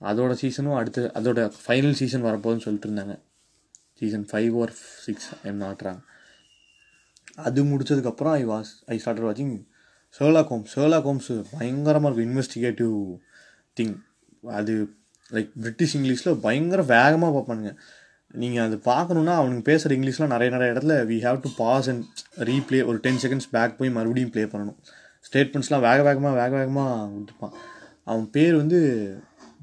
அதோட 0.00 0.32
சீசனும் 0.32 0.76
அடுத்து 0.76 1.02
அதோட 1.14 1.52
ஃபைனல் 1.66 1.98
சீசன் 2.00 2.22
வரப்போகுதுன்னு 2.22 2.66
சொல்லிட்டு 2.66 2.88
இருந்தாங்க. 2.88 3.14
சீசன் 3.98 4.26
ஃபைவ் 4.30 4.54
ஆர் 4.62 4.72
சிக்ஸ் 5.06 5.30
எம் 5.42 5.60
நாட்டுறாங்க 5.60 6.00
அது 7.36 7.64
முடிச்சதுக்கப்புறம் 7.64 8.32
ஐ 8.32 8.46
வாஸ் 8.46 8.70
ஐ 8.86 8.96
ஸ்டார்டட் 9.04 9.26
வாட்சிங் 9.28 9.52
சோலா 10.18 10.42
ஹோம்ஸ் 10.46 10.72
சோலா 10.76 10.98
கோம்ஸு 11.06 11.44
பயங்கரமாக 11.50 12.08
இருக்கும் 12.08 12.30
இன்வெஸ்டிகேட்டிவ் 12.30 12.96
திங் 13.80 13.94
அது 14.42 14.74
லைக் 15.32 15.50
பிரிட்டிஷ் 15.60 15.96
இங்கிலீஷில் 15.96 16.40
பயங்கர 16.40 16.82
வேகமாக 16.82 17.32
பார்ப்பானுங்க. 17.36 17.72
நீங்கள் 18.34 18.64
அது 18.66 18.76
பார்க்கணுன்னா 18.84 19.32
அவனுக்கு 19.40 19.62
பேசுகிற 19.68 19.94
இங்கிலீஷ்லாம் 19.96 20.32
நிறைய 20.32 20.50
நிறைய 20.54 20.72
இடத்துல 20.74 20.96
we 21.10 21.16
have 21.26 21.38
to 21.44 21.50
pause 21.56 21.88
and 21.92 22.04
replay 22.48 22.80
ஒரு 22.90 22.98
டென் 23.06 23.20
செகண்ட்ஸ் 23.22 23.48
பேக் 23.54 23.76
போய் 23.78 23.90
மறுபடியும் 23.96 24.32
ப்ளே 24.34 24.44
பண்ணணும். 24.52 24.78
ஸ்டேட்மெண்ட்ஸ்லாம் 25.26 25.84
வேக 25.88 25.98
வேகமாக 26.08 26.34
வேக 26.40 26.52
வேகமாக 26.56 27.08
கொடுத்துப்பான் 27.14 27.54
அவன் 28.10 28.28
பேர் 28.36 28.54
வந்து 28.60 28.78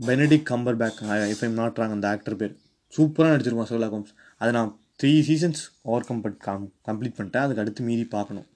Benedict 0.08 0.46
Cumberbatch 0.82 1.00
if 1.34 1.44
I'm 1.48 1.58
not 1.62 1.80
wrong 1.82 1.96
அந்த 1.98 2.08
ஆக்டர் 2.14 2.40
பேர். 2.42 2.54
சூப்பராக 2.98 3.32
நடிச்சிருப்பான் 3.36 3.72
சோலா 3.72 3.90
ஹோம்ஸ் 3.94 4.14
அதை 4.42 4.52
நான் 4.60 4.70
three 5.02 5.14
seasons 5.30 5.64
over 5.90 6.08
come 6.10 6.22
come 6.46 6.68
complete 6.90 7.18
பண்ணிட்டேன். 7.18 7.44
அதுக்கு 7.46 7.64
அடுத்து 7.64 7.84
மீறி 7.90 8.06
பார்க்கணும். 8.18 8.48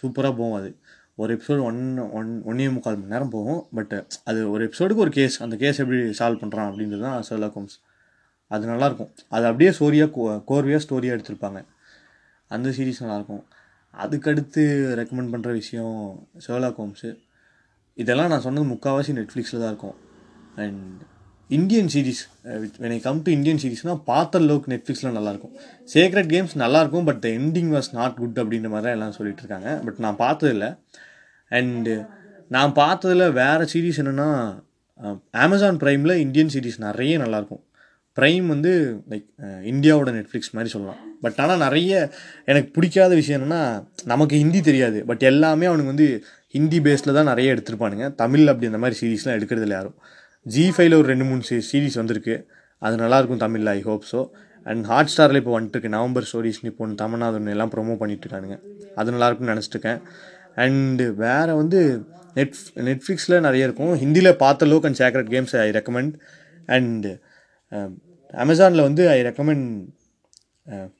சூப்பராக 0.00 0.32
போகும் 0.40 0.56
அது. 0.60 0.70
ஒரு 1.22 1.30
எபிசோடு 1.36 1.60
ஒன் 1.68 1.80
ஒன் 2.18 2.30
ஒன்னே 2.50 2.66
முக்கால் 2.74 2.98
மணி 2.98 3.12
நேரம் 3.14 3.34
போகும். 3.36 3.62
பட் 3.76 3.94
அது 4.30 4.40
ஒரு 4.50 4.62
எபிசோடுக்கு 4.68 5.04
ஒரு 5.06 5.12
கேஸ் 5.18 5.36
அந்த 5.44 5.56
கேஸ் 5.62 5.80
எப்படி 5.84 6.00
சால்வ் 6.20 6.42
பண்ணுறான் 6.42 6.68
அப்படின்றது 6.70 7.04
தான் 7.08 7.24
சோலா 7.28 7.48
கோம்ஸ் 7.56 7.76
அது 8.54 8.64
நல்லாயிருக்கும் 8.70 9.12
அது 9.34 9.44
அப்படியே 9.50 9.70
ஸ்டோரியாக 9.76 10.10
கோ 10.16 10.22
கோர்வையாக 10.50 10.82
ஸ்டோரியாக 10.84 11.16
எடுத்திருப்பாங்க. 11.16 11.60
அந்த 12.50 12.68
சீரீஸ் 12.76 13.02
நல்லாயிருக்கும் 13.04 13.44
அதுக்கடுத்து 13.94 14.62
ரெக்கமெண்ட் 15.00 15.32
பண்ணுற 15.34 15.52
விஷயம் 15.60 15.96
சோலா 16.46 16.70
கோம்ஸு 16.78 17.10
இதெல்லாம் 18.02 18.30
நான் 18.32 18.44
சொன்னது 18.46 18.66
முக்கால்வாசி 18.74 19.12
நெட்ஃப்ளிக்ஸில் 19.18 19.62
தான் 19.62 19.72
இருக்கும். 19.72 19.96
And 20.64 21.00
Indian 21.56 21.90
series 21.94 22.22
when 22.82 22.94
I 22.96 22.98
come 23.06 23.20
to 23.26 23.30
Indian 23.36 23.60
சீரீஸ்னால் 23.62 24.00
பார்த்த 24.10 24.40
அளவுக்கு 24.40 24.72
நெட்ஃப்ளிக்ஸில் 24.72 25.16
நல்லாயிருக்கும் 25.18 25.54
சேக்ரெட் 25.94 26.30
கேம்ஸ் 26.34 26.54
நல்லாயிருக்கும் 26.62 27.06
but 27.08 27.20
the 27.24 27.28
ending 27.38 27.70
was 27.74 27.90
not 27.98 28.18
good 28.22 28.40
அப்படின்ற 28.42 28.70
மாதிரி 28.74 28.86
தான் 28.86 28.96
எல்லாம் 28.98 29.16
சொல்லிட்டு 29.18 29.42
இருக்காங்க 29.44 29.70
பட் 29.86 30.00
நான் 30.06 30.18
பார்த்ததில்ல. 30.24 30.66
அண்டு 31.50 31.94
நான் 32.56 32.72
பார்த்ததில் 32.82 33.24
வேறு 33.40 33.64
சீரீஸ் 33.72 34.00
என்னென்னா 34.02 34.28
அமேசான் 35.44 35.76
uh, 35.76 35.80
ப்ரைமில் 35.82 36.14
இந்தியன் 36.22 36.52
சீரீஸ் 36.54 36.78
நிறைய 36.86 37.16
நல்லாயிருக்கும் 37.22 37.62
ப்ரைம் 38.18 38.46
வந்து 38.54 38.72
லைக் 39.12 39.26
இந்தியாவோட 39.72 40.10
நெட்ஃப்ளிக்ஸ் 40.18 40.52
மாதிரி 40.56 40.70
சொல்லலாம். 40.74 41.00
பட் 41.24 41.38
ஆனால் 41.44 41.62
நிறைய 41.66 41.92
எனக்கு 42.50 42.68
பிடிக்காத 42.76 43.12
விஷயம் 43.20 43.38
என்னென்னா 43.38 43.62
நமக்கு 44.12 44.34
ஹிந்தி 44.42 44.60
தெரியாது. 44.68 44.98
பட் 45.10 45.22
எல்லாமே 45.30 45.68
அவனுக்கு 45.70 45.92
வந்து 45.94 46.08
ஹிந்தி 46.56 46.78
பேஸில் 46.86 47.16
தான் 47.18 47.30
நிறைய 47.32 47.54
எடுத்திருப்பானுங்க. 47.54 48.06
தமிழ் 48.22 48.50
அப்படி 48.52 48.68
அந்த 48.70 48.80
மாதிரி 48.82 48.98
சீரீஸ்லாம் 49.00 49.36
எடுக்கிறதில்ல 49.38 49.76
யாரும். 49.78 49.96
ஜி 50.46 50.64
ஃபைவ்ல 50.74 50.98
ஒரு 51.00 51.08
ரெண்டு 51.12 51.26
மூணு 51.30 51.42
சீரீஸ் 51.70 51.98
வந்திருக்கு. 52.00 52.36
அது 52.82 52.96
நல்லாயிருக்கும் 53.04 53.42
தமிழில் 53.44 53.72
ஐ 53.76 53.80
ஹோப் 53.88 54.04
ஸோ 54.12 54.20
அண்ட் 54.70 54.84
ஹாட் 54.90 55.10
ஸ்டாரில் 55.12 55.40
இப்போ 55.40 55.52
வந்துட்டுருக்கு. 55.56 55.90
நவம்பர் 55.96 56.26
ஸ்டோரிஸ்னு 56.30 56.70
இப்போ 56.72 56.84
ஒன்று 56.84 56.96
தமிழ்நாடு 57.02 57.52
எல்லாம் 57.54 57.72
ப்ரொமோ 57.74 57.94
பண்ணிட்டுருக்கானுங்க. 58.02 58.56
அது 58.98 59.14
நல்லாயிருக்கும்னு 59.14 59.54
நினச்சிட்ருக்கேன் 59.54 60.00
அண்டு 60.64 61.06
வேறு 61.24 61.52
வந்து 61.60 61.80
நெட் 62.38 62.56
நெட்ஃப்ளிக்ஸில் 62.88 63.44
நிறைய 63.46 63.68
இருக்கும். 63.68 63.92
ஹிந்தியில் 64.02 64.30
பார்த்த 64.42 64.70
Lok 64.72 64.86
and 64.88 64.98
Sacred 65.02 65.30
Games 65.34 65.54
I 65.64 65.68
recommend 65.78 66.14
and 66.76 67.12
அமேசானில் 68.44 68.86
வந்து 68.88 69.02
I 69.14 69.18
recommend 69.28 69.66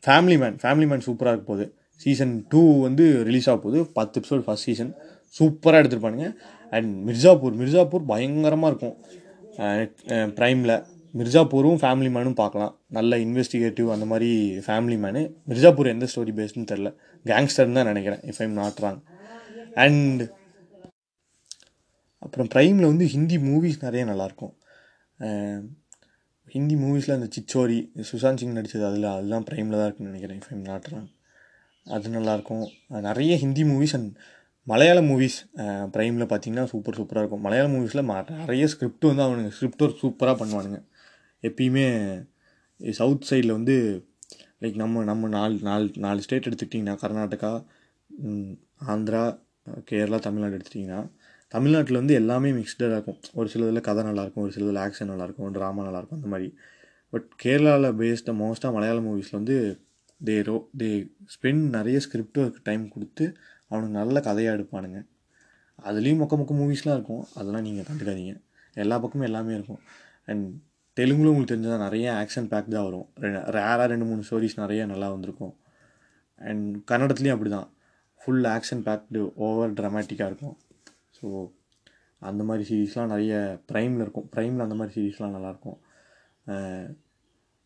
Family 0.06 0.36
Man 0.42 0.56
Family 0.62 0.86
Man 0.90 1.04
சூப்பராக 1.06 1.32
இருக்க 1.34 1.46
போகுது. 1.52 1.66
சீசன் 2.04 2.34
டூ 2.52 2.62
வந்து 2.86 3.04
ரிலீஸ் 3.28 3.48
ஆக 3.50 3.58
போகுது. 3.64 3.80
பத்து 3.98 4.20
எபிசோட் 4.20 4.44
ஃபஸ்ட் 4.46 4.66
சீசன் 4.68 4.92
சூப்பராக 5.38 5.80
எடுத்துருப்பானுங்க. 5.82 6.28
அண்ட் 6.72 6.90
மிர்சாப்பூர் 7.08 7.56
மிர்சாப்பூர் 7.62 8.04
பயங்கரமாக 8.12 8.70
இருக்கும். 8.72 8.96
ப்ரைமில் 10.38 10.74
மிர்சாப்பூரும் 11.14 11.78
ஃபேமிலி 11.82 12.10
மேனும் 12.16 12.38
பார்க்கலாம். 12.40 12.72
நல்ல 12.98 13.18
இன்வெஸ்டிகேட்டிவ் 13.26 13.88
அந்த 13.94 14.06
மாதிரி 14.12 14.30
ஃபேமிலி 14.66 14.96
மேனு 15.04 15.22
மிர்சாப்பூர் 15.50 15.92
எந்த 15.94 16.08
ஸ்டோரி 16.12 16.32
பேஸ்டுன்னு 16.38 16.70
தெரில 16.72 16.90
கேங்ஸ்டர்னு 17.26 17.78
தான் 17.78 17.90
நினைக்கிறேன் 17.92 18.22
if 18.30 18.40
I'm 18.44 18.54
not 18.62 18.80
wrong 18.84 19.00
and 19.84 20.22
அப்புறம் 22.22 22.48
ப்ரைமில் 22.54 22.90
வந்து 22.90 23.06
ஹிந்தி 23.14 23.36
மூவிஸ் 23.48 23.84
நிறைய 23.84 24.04
நல்லாயிருக்கும் 24.04 24.54
uh, 25.20 25.58
ஹிந்தி 26.50 26.74
மூவிஸில் 26.74 27.14
அந்த 27.14 27.28
சிச்சோரி 27.36 27.78
சுஷாந்த் 28.10 28.40
சிங் 28.40 28.52
நடித்தது 28.52 28.84
அதில் 28.86 29.04
அதுதான் 29.04 29.44
ப்ரைமில் 29.50 29.78
தான் 29.78 29.84
இருக்குன்னு 29.84 30.12
நினைக்கிறேன் 30.12 30.38
இஃப் 30.40 30.50
ஐம் 30.50 30.62
நாட் 30.62 30.88
ராங் 30.92 31.08
அது 31.86 32.08
நல்லாயிருக்கும் 32.08 32.64
நிறைய 32.88 33.36
ஹிந்தி 33.36 33.62
மூவிஸ் 33.62 33.94
அண்ட் 33.94 34.10
மலையாள 34.64 35.00
மூவிஸ் 35.00 35.36
ப்ரைமில் 35.94 36.30
பார்த்தீங்கன்னா 36.30 36.64
சூப்பர் 36.64 36.96
சூப்பராக 36.98 37.22
இருக்கும். 37.22 37.40
மலையாள 37.40 37.68
மூவிஸில் 37.68 38.36
நிறைய 38.38 38.66
ஸ்கிரிப்ட் 38.66 39.08
வந்து 39.10 39.22
அவனுங்க 39.22 39.48
ஸ்கிரிப்ட் 39.48 39.82
ஒர்க் 39.82 40.02
சூப்பராக 40.02 40.34
பண்ணுவானுங்க. 40.40 40.80
எப்பயுமே 41.42 41.86
சவுத் 42.92 43.26
சைடில் 43.30 43.56
வந்து 43.58 43.76
லைக் 44.60 44.74
நம்ம 44.74 45.04
நம்ம 45.04 45.28
நாலு 45.28 45.58
நாலு 45.62 45.90
நாலு 45.96 46.20
ஸ்டேட் 46.22 46.48
எடுத்துக்கிட்டிங்கன்னா 46.48 46.94
கர்நாடகா 47.02 47.64
ஆந்திரா 48.86 49.22
கேரளா 49.90 50.18
தமிழ்நாடு 50.18 50.56
எடுத்துட்டிங்கன்னா 50.56 51.00
தமிழ்நாட்டில் 51.48 51.96
வந்து 51.96 52.14
எல்லாமே 52.14 52.50
மிக்ஸ்டாக 52.50 52.94
இருக்கும். 52.96 53.20
ஒரு 53.32 53.48
சிலதில் 53.48 53.80
கதை 53.80 54.04
நல்லாயிருக்கும் 54.04 54.44
ஒரு 54.46 54.52
சிலதில் 54.52 54.80
ஆக்ஷன் 54.84 55.10
நல்லாயிருக்கும் 55.12 55.54
ட்ராமா 55.56 55.84
நல்லாயிருக்கும் 55.88 56.18
அந்த 56.20 56.26
மாதிரி. 56.26 56.48
பட் 57.12 57.28
கேரளாவில் 57.42 57.96
பேஸ்டாக 58.00 58.34
மோஸ்ட்டாக 58.42 58.72
மலையாள 58.72 58.98
மூவிஸில் 59.00 59.38
வந்து 59.40 59.56
தே 60.24 60.42
ரோ 60.42 60.56
தே 60.78 60.90
ஸ்பெண்ட் 61.34 61.64
நிறைய 61.76 62.00
ஸ்கிரிப்டுக்கு 62.04 62.60
டைம் 62.62 62.88
கொடுத்து 62.88 63.24
அவனுக்கு 63.68 63.94
நல்ல 63.98 64.20
கதையாக 64.20 64.56
எடுப்பானுங்க. 64.58 64.98
அதுலேயும் 65.84 66.20
மொக்க 66.22 66.36
மொக்க 66.40 66.52
மூவிஸ்லாம் 66.60 66.96
இருக்கும். 66.98 67.24
அதெல்லாம் 67.34 67.62
நீங்கள் 67.62 67.86
கண்டுக்காதீங்க. 67.90 68.34
எல்லா 68.74 68.98
பக்கமும் 68.98 69.26
எல்லாமே 69.26 69.52
இருக்கும். 69.54 69.80
அண்ட் 70.26 70.46
தெலுங்குல 70.96 71.30
உங்களுக்கு 71.32 71.52
தெரிஞ்சதான் 71.54 71.84
நிறைய 71.86 72.06
ஆக்ஷன் 72.12 72.48
பேக் 72.52 72.72
தான் 72.76 72.86
வரும். 72.88 73.08
ரேராக 73.56 73.84
ரெண்டு 73.86 74.04
மூணு 74.04 74.22
ஸ்டோரிஸ் 74.28 74.56
நிறைய 74.56 74.86
நல்லா 74.86 75.08
வந்திருக்கும். 75.10 75.54
அண்ட் 76.38 76.76
கன்னடத்துலேயும் 76.90 77.36
அப்படி 77.36 77.50
தான் 77.50 77.68
ஃபுல் 78.20 78.44
ஆக்ஷன் 78.56 78.82
பேக்டு 78.88 79.20
ஓவர் 79.34 79.72
ட்ராமேட்டிக்காக 79.72 80.30
இருக்கும். 80.32 80.56
ஸோ 81.18 81.28
அந்த 82.22 82.42
மாதிரி 82.48 82.64
சீரீஸ்லாம் 82.70 83.12
நிறைய 83.12 83.34
ப்ரைமில் 83.70 84.02
இருக்கும். 84.04 84.28
ப்ரைமில் 84.34 84.64
அந்த 84.66 84.76
மாதிரி 84.78 84.94
சீரீஸ்லாம் 84.96 85.34
நல்லாயிருக்கும். 85.36 85.78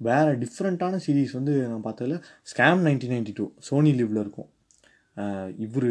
வேறு 0.00 0.32
டிஃப்ரெண்ட்டான 0.42 0.98
சீரீஸ் 1.04 1.32
வந்து 1.38 1.52
நான் 1.70 1.86
பார்த்ததில் 1.86 2.16
scam 2.52 2.82
nineteen 2.86 3.14
ninety 3.14 3.32
two 3.38 3.44
Sony 3.68 3.92
லிவில் 4.00 4.22
இருக்கும் 4.24 4.50
இவர் 5.64 5.88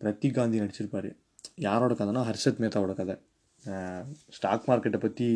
பிரதீக் 0.00 0.36
காந்தி 0.38 0.62
நடிச்சிருப்பார். 0.62 1.10
யாரோட 1.66 1.92
கதைனா 2.00 2.22
ஹர்ஷத் 2.30 2.62
மேத்தாவோட 2.62 2.94
கதை. 3.00 3.16
ஸ்டாக் 4.36 4.66
மார்க்கெட்டை 4.70 5.00
பற்றி 5.06 5.28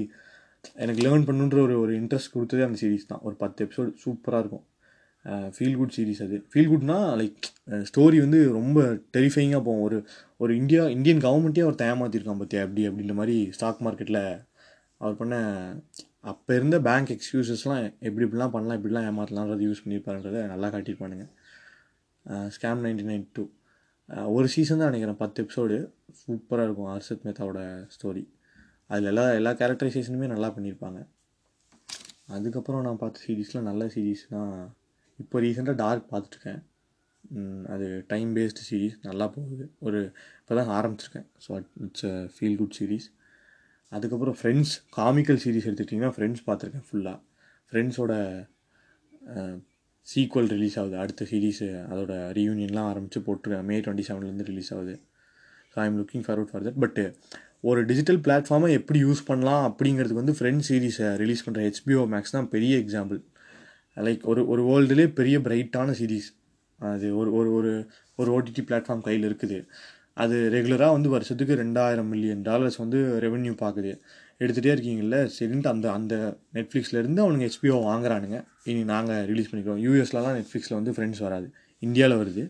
எனக்கு 0.85 1.03
லேர்ன் 1.07 1.27
பண்ணுன்ற 1.29 1.59
ஒரு 1.67 1.75
ஒரு 1.83 1.93
இன்ட்ரெஸ்ட் 2.01 2.35
கொடுத்ததே 2.35 2.65
அந்த 2.69 2.79
சீரீஸ் 2.83 3.11
தான். 3.11 3.23
ஒரு 3.27 3.37
பத்து 3.43 3.59
எபிசோடு 3.67 3.91
சூப்பராக 4.05 4.43
இருக்கும். 4.45 4.65
ஃபீல் 5.55 5.77
குட் 5.79 5.95
சீரீஸ் 5.97 6.23
அது. 6.27 6.37
ஃபீல் 6.51 6.71
குட்னா 6.73 6.99
லைக் 7.21 7.47
ஸ்டோரி 7.89 8.19
வந்து 8.25 8.41
ரொம்ப 8.59 8.81
டெரிஃபைங்காக 9.17 9.63
போகும். 9.69 9.85
ஒரு 9.87 9.99
ஒரு 10.43 10.53
இந்தியா 10.61 10.83
இந்தியன் 10.97 11.23
கவர்மெண்ட்டே 11.27 11.65
அவர் 11.67 11.81
ஏமாற்றிருக்கான் 11.89 12.41
பார்த்தியா 12.43 12.65
அப்படி 12.67 12.85
அப்படின்ற 12.89 13.15
மாதிரி 13.21 13.37
ஸ்டாக் 13.57 13.83
மார்க்கெட்டில் 13.87 14.23
அவர் 15.03 15.19
பண்ண 15.21 15.35
அப்போ 16.31 16.53
இருந்த 16.59 16.77
பேங்க் 16.89 17.11
எக்ஸ்கியூசஸ்லாம் 17.15 17.83
எப்படி 18.07 18.25
இப்படிலாம் 18.27 18.55
பண்ணலாம் 18.55 18.79
இப்படிலாம் 18.79 19.09
ஏமாற்றலான்றது 19.11 19.67
யூஸ் 19.69 19.83
பண்ணியிருப்பாருன்றதை 19.83 20.41
நல்லா 20.53 20.69
காட்டியிருப்பானுங்க. 20.75 21.27
ஸ்கேம் 22.55 22.85
நைன்டி 22.87 23.05
நைன் 23.11 23.27
டூ 23.37 23.45
ஒரு 24.37 24.47
சீசன் 24.55 24.81
தான் 24.81 24.91
நினைக்கிறேன். 24.91 25.21
பத்து 25.21 25.43
எபிசோடு 25.43 25.77
சூப்பராக 26.23 26.67
இருக்கும் 26.67 26.91
ஹர்ஷத் 26.95 27.25
மேத்தாவோட 27.27 27.61
ஸ்டோரி 27.95 28.25
அதில் 28.91 29.11
எல்லா 29.13 29.25
எல்லா 29.39 29.53
கேரக்டரைசேஷனுமே 29.61 30.27
நல்லா 30.33 30.49
பண்ணியிருப்பாங்க. 30.57 30.99
அதுக்கப்புறம் 32.37 32.85
நான் 32.87 33.01
பார்த்த 33.01 33.25
சீரீஸ்லாம் 33.27 33.69
நல்ல 33.71 33.85
சீரீஸ்னால் 33.95 34.53
இப்போ 35.23 35.37
ரீசெண்டாக 35.45 35.77
டார்க் 35.83 36.07
பார்த்துட்ருக்கேன் 36.13 36.63
அது 37.75 37.87
டைம் 38.13 38.31
பேஸ்டு 38.37 38.65
சீரீஸ் 38.71 38.97
நல்லா 39.09 39.27
போகுது. 39.37 39.65
ஒரு 39.87 40.01
இப்போ 40.41 40.55
தான் 40.59 40.73
ஆரம்பிச்சிருக்கேன். 40.79 41.27
So 41.45 41.51
it's 41.87 42.07
a 42.11 42.17
feel 42.35 42.59
good 42.61 42.77
series 42.79 43.07
அதுக்கப்புறம் 43.93 44.37
ஃப்ரெண்ட்ஸ் 44.41 44.75
காமிக்கல் 44.99 45.41
சீரீஸ் 45.45 45.67
எடுத்துக்கிட்டிங்கன்னா 45.69 46.15
ஃப்ரெண்ட்ஸ் 46.17 46.45
பார்த்துருக்கேன் 46.49 46.87
ஃபுல்லாக 46.89 47.19
ஃப்ரெண்ட்ஸோட 47.73 48.15
சீக்வல் 50.07 50.49
ரிலீஸ் 50.55 50.77
ஆகுது. 50.81 50.97
அடுத்த 51.03 51.27
சீரீஸு 51.31 51.67
அதோட 51.93 52.13
ரீயூனியன்லாம் 52.39 52.89
ஆரம்பித்து 52.91 53.21
போட்டிருக்கேன். 53.27 53.67
மே 53.71 53.77
டுவெண்ட்டி 53.85 54.05
செவன்லேருந்து 54.09 54.47
ரிலீஸ் 54.51 54.71
ஆகுது. 54.77 54.95
So 55.73 55.77
I 55.85 55.87
am 55.91 55.99
looking 56.01 56.25
forward 56.27 56.51
for 56.53 56.65
that 56.67 56.81
but 56.85 57.05
ஒரு 57.69 57.81
டிஜிட்டல் 57.91 58.21
பிளாட்ஃபார்மை 58.27 58.71
எப்படி 58.79 58.99
யூஸ் 59.07 59.23
பண்ணலாம் 59.31 59.65
அப்படிங்கிறதுக்கு 59.71 60.23
வந்து 60.23 60.35
ஃப்ரெண்ட்ஸ் 60.39 60.69
சீரீஸை 60.71 61.09
ரிலீஸ் 61.23 61.45
பண்ணுற 61.47 61.63
ஹெச்பிஓ 61.69 62.03
மேக்ஸ் 62.13 62.35
தான் 62.37 62.49
பெரிய 62.55 62.75
எக்ஸாம்பிள் 62.85 63.19
லைக் 63.97 64.25
ஒரு 64.33 64.43
ஒரு 64.53 64.63
வேர்ல்டுலேயே 64.71 65.09
பெரிய 65.19 65.39
பிரைட்டான 65.47 65.95
சீரீஸ் 66.01 66.29
அது 66.81 67.07
ஒரு 67.21 67.31
ஒரு 67.39 67.51
ஒரு 67.59 67.73
ஒரு 68.21 68.31
ஓடிடி 68.37 68.63
பிளாட்ஃபார்ம் 68.69 69.05
கையில் 69.07 69.27
இருக்குது. 69.29 69.59
அது 70.23 70.37
ரெகுலராக 70.55 70.95
வந்து 70.97 71.09
வருஷத்துக்கு 71.15 71.55
ரெண்டாயிரம் 71.63 72.11
மில்லியன் 72.13 72.43
டாலர்ஸ் 72.49 72.79
வந்து 72.83 72.99
ரெவென்யூ 73.25 73.53
பார்க்குது 73.63 73.93
எடுத்துகிட்டே 74.41 74.73
இருக்கீங்கல்ல 74.77 75.19
சரின்ட்டு 75.37 75.71
அந்த 75.73 75.87
அந்த 75.99 76.15
நெட்ஃப்ளிக்ஸ்லேருந்து 76.57 77.23
அவனுங்க 77.25 77.47
ஹெச்பிஓ 77.49 77.77
வாங்குறானுங்க. 77.91 78.39
இனி 78.71 78.83
நாங்கள் 78.93 79.23
ரிலீஸ் 79.31 79.49
பண்ணிக்கிறோம். 79.51 79.81
யூஎஸ்லலாம் 79.85 80.37
நெட்ஃப்ளிக்ஸில் 80.39 80.77
வந்து 80.79 80.95
ஃப்ரெண்ட்ஸ் 80.97 81.23
வராது. 81.27 81.49
இந்தியாவில் 81.87 82.19
வருது. 82.23 82.45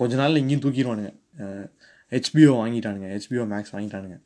கொஞ்ச 0.00 0.12
நாளில் 0.20 0.40
இங்கேயும் 0.42 0.64
தூக்கிடுவானுங்க. 0.64 1.12
ஹெச்பிஓ 2.12 2.52
வாங்கிட்டானுங்க. 2.62 3.08
HBO 3.16 3.44
Max 3.52 3.74
வாங்கிட்டானுங்க. 3.76 4.16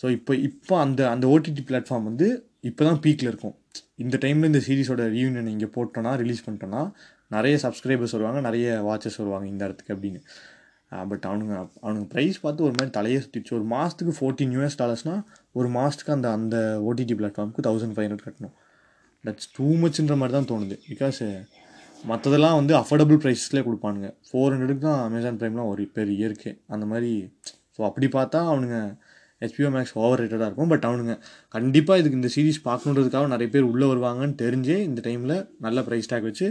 ஸோ 0.00 0.06
இப்போ 0.16 0.32
இப்போ 0.48 0.74
அந்த 0.84 1.00
அந்த 1.14 1.24
ஓடிடி 1.34 1.62
பிளாட்ஃபார்ம் 1.70 2.08
வந்து 2.10 2.28
இப்போ 2.68 2.82
தான் 2.88 3.00
பீக்கில் 3.04 3.30
இருக்கும். 3.32 3.54
இந்த 4.04 4.16
டைமில் 4.22 4.50
இந்த 4.50 4.60
சீரிஸோட 4.66 5.02
ரீயூனியன் 5.16 5.52
இங்கே 5.54 5.68
போட்டோன்னா 5.76 6.12
ரிலீஸ் 6.22 6.42
பண்ணிட்டோன்னா 6.46 6.82
நிறைய 7.34 7.54
சப்ஸ்கிரைபர்ஸ் 7.64 8.14
வருவாங்க 8.16 8.40
நிறைய 8.48 8.66
வாட்சஸ் 8.88 9.18
வருவாங்க 9.22 9.46
இந்த 9.52 9.62
இடத்துக்கு 9.68 9.94
அப்படின்னு. 9.96 10.20
பட் 11.10 11.24
அவனுங்க 11.28 11.54
அவனுங்க 11.84 12.06
ப்ரைஸ் 12.14 12.38
பார்த்து 12.44 12.64
ஒரு 12.66 12.74
மாதிரி 12.78 12.92
தலையே 12.96 13.18
சுற்றிச்சு 13.24 13.52
ஒரு 13.58 13.66
மாதத்துக்கு 13.74 14.12
ஃபோர்டீன் 14.18 14.52
யூஎஸ் 14.56 14.78
டாலர்ஸ்னால் 14.80 15.22
ஒரு 15.58 15.68
மாதத்துக்கு 15.76 16.12
அந்த 16.16 16.28
அந்த 16.38 16.56
ஓடிடி 16.88 17.14
பிளாட்ஃபார்முக்கு 17.20 17.64
தௌசண்ட் 17.68 17.94
ஃபைவ் 17.96 18.06
ஹண்ட்ரட் 18.06 18.26
கட்டணும். 18.26 18.54
தட்ஸ் 19.24 19.48
டூ 19.56 19.66
மச்ன்ற 19.82 20.14
மாதிரி 20.22 20.34
தான் 20.38 20.48
தோணுது. 20.52 20.76
பிகாஸ் 20.90 21.20
மற்றதெல்லாம் 22.10 22.56
வந்து 22.60 22.74
அஃபோர்டபுள் 22.80 23.20
ப்ரைஸஸ்லேயே 23.24 23.64
கொடுப்பானுங்க. 23.68 24.08
ஃபோர் 24.28 24.52
ஹண்ட்ரடுக்கு 24.54 24.84
தான் 24.88 25.00
அமேசான் 25.08 25.38
ப்ரைம்லாம் 25.40 25.70
ஒரு 25.72 25.82
பெரிய 25.98 26.14
இயற்கை. 26.22 26.52
அந்த 26.74 26.84
மாதிரி 26.92 27.12
ஸோ 27.76 27.80
அப்படி 27.88 28.06
பார்த்தா 28.18 28.38
அவனுங்க 28.52 28.78
ஹெச்பிஓ 29.42 29.70
மேக்ஸ் 29.76 29.94
ஓவர் 30.02 30.20
ரேட்டடாக 30.22 30.48
இருக்கும். 30.50 30.70
பட் 30.72 30.86
அவனுங்க 30.88 31.14
கண்டிப்பாக 31.56 32.00
இதுக்கு 32.02 32.20
இந்த 32.20 32.30
சீரிஸ் 32.36 32.60
பார்க்கணுன்றதுக்காக 32.68 33.30
நிறைய 33.34 33.48
பேர் 33.54 33.68
உள்ளே 33.72 33.88
வருவாங்கன்னு 33.92 34.36
தெரிஞ்சே 34.44 34.78
இந்த 34.88 35.00
டைமில் 35.08 35.36
நல்ல 35.66 35.80
ப்ரைஸ் 35.88 36.10
டேக் 36.12 36.28
வச்சு 36.30 36.48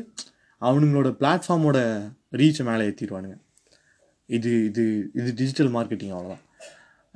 அவனுங்களோட 0.62 1.10
பிளாட்ஃபார்மோட 1.21 1.80
ரீச்சை 2.41 2.65
மேலே 2.69 2.84
ஏற்றிடுவானுங்க 2.89 3.38
இது 4.30 4.51
இது 4.69 4.84
இது 5.19 5.30
டிஜிட்டல் 5.39 5.71
மார்க்கெட்டிங் 5.75 6.13
அவ்வளோதான் 6.15 6.43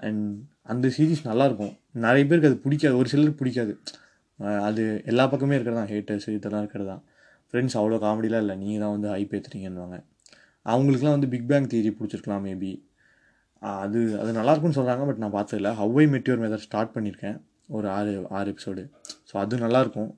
அண்ட் 0.05 0.23
அந்த 0.71 0.87
சீரிஸ் 0.95 1.27
நல்லாயிருக்கும் 1.27 1.73
நிறைய 2.05 2.23
பேருக்கு 2.29 2.49
அது 2.49 2.57
பிடிக்காது. 2.63 2.95
ஒரு 3.01 3.07
சிலருக்கு 3.11 3.39
பிடிக்காது. 3.41 3.73
அது 4.67 4.83
எல்லா 5.11 5.23
பக்கமே 5.31 5.55
இருக்கிறது 5.57 5.79
தான். 5.81 5.91
ஹேட்டர்ஸ் 5.91 6.27
இதெல்லாம் 6.37 6.63
இருக்கிறது 6.63 6.89
தான். 6.93 7.03
ஃப்ரெண்ட்ஸ் 7.49 7.75
அவ்வளோ 7.79 7.97
காமெடிலாம் 8.05 8.43
இல்லை. 8.43 8.55
நீங்கள் 8.61 8.83
தான் 8.83 8.93
வந்து 8.95 9.09
ஹைப் 9.13 9.35
ஏற்றுறீங்கன்னுவாங்க 9.37 9.97
அவங்களுக்குலாம் 10.65 11.15
வந்து 11.17 11.29
பிக் 11.33 11.47
பேங் 11.51 11.69
தியரி 11.71 11.91
பிடிச்சிருக்கலாம் 11.97 12.43
மேபி 12.47 12.71
அது 13.83 13.99
அது 14.21 14.31
நல்லாயிருக்கும்னு 14.37 14.77
சொல்கிறாங்க 14.79 15.03
பட் 15.09 15.21
நான் 15.23 15.35
பார்த்ததில்ல. 15.37 15.69
ஹவ்வை 15.81 16.05
மெட்டியூர் 16.13 16.41
மெதர் 16.43 16.63
ஸ்டார்ட் 16.67 16.93
பண்ணியிருக்கேன். 16.95 17.37
ஒரு 17.75 17.87
ஆறு 17.97 18.11
ஆறு 18.37 18.47
எபிசோடு 18.53 18.83
ஸோ 19.29 19.33
அது 19.43 19.57
நல்லாயிருக்கும் 19.65 20.11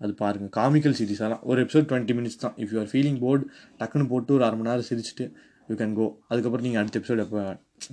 அது 0.00 0.12
பாருங்கள் 0.20 0.52
காமிக்கல் 0.58 0.96
சீரிஸ் 0.98 1.22
அதெல்லாம் 1.22 1.44
ஒரு 1.50 1.58
எபிசோட் 1.64 1.88
டுவெண்ட்டி 1.90 2.14
மினிட்ஸ் 2.18 2.40
தான். 2.44 2.54
If 2.62 2.72
you 2.74 2.78
are 2.82 2.90
feeling 2.92 3.18
bored 3.24 3.44
டக்குன்னு 3.80 4.06
போட்டு 4.12 4.34
ஒரு 4.36 4.44
அரை 4.46 4.56
மணி 4.58 4.68
நேரம் 4.70 4.88
சிரிச்சிட்டு 4.90 5.26
யூ 5.68 5.74
கேன் 5.82 5.94
கோ 5.98 6.06
அதுக்கப்புறம் 6.30 6.66
நீங்கள் 6.66 6.82
அடுத்த 6.82 6.98
எபிசோட் 7.00 7.22
எப்போ 7.24 7.42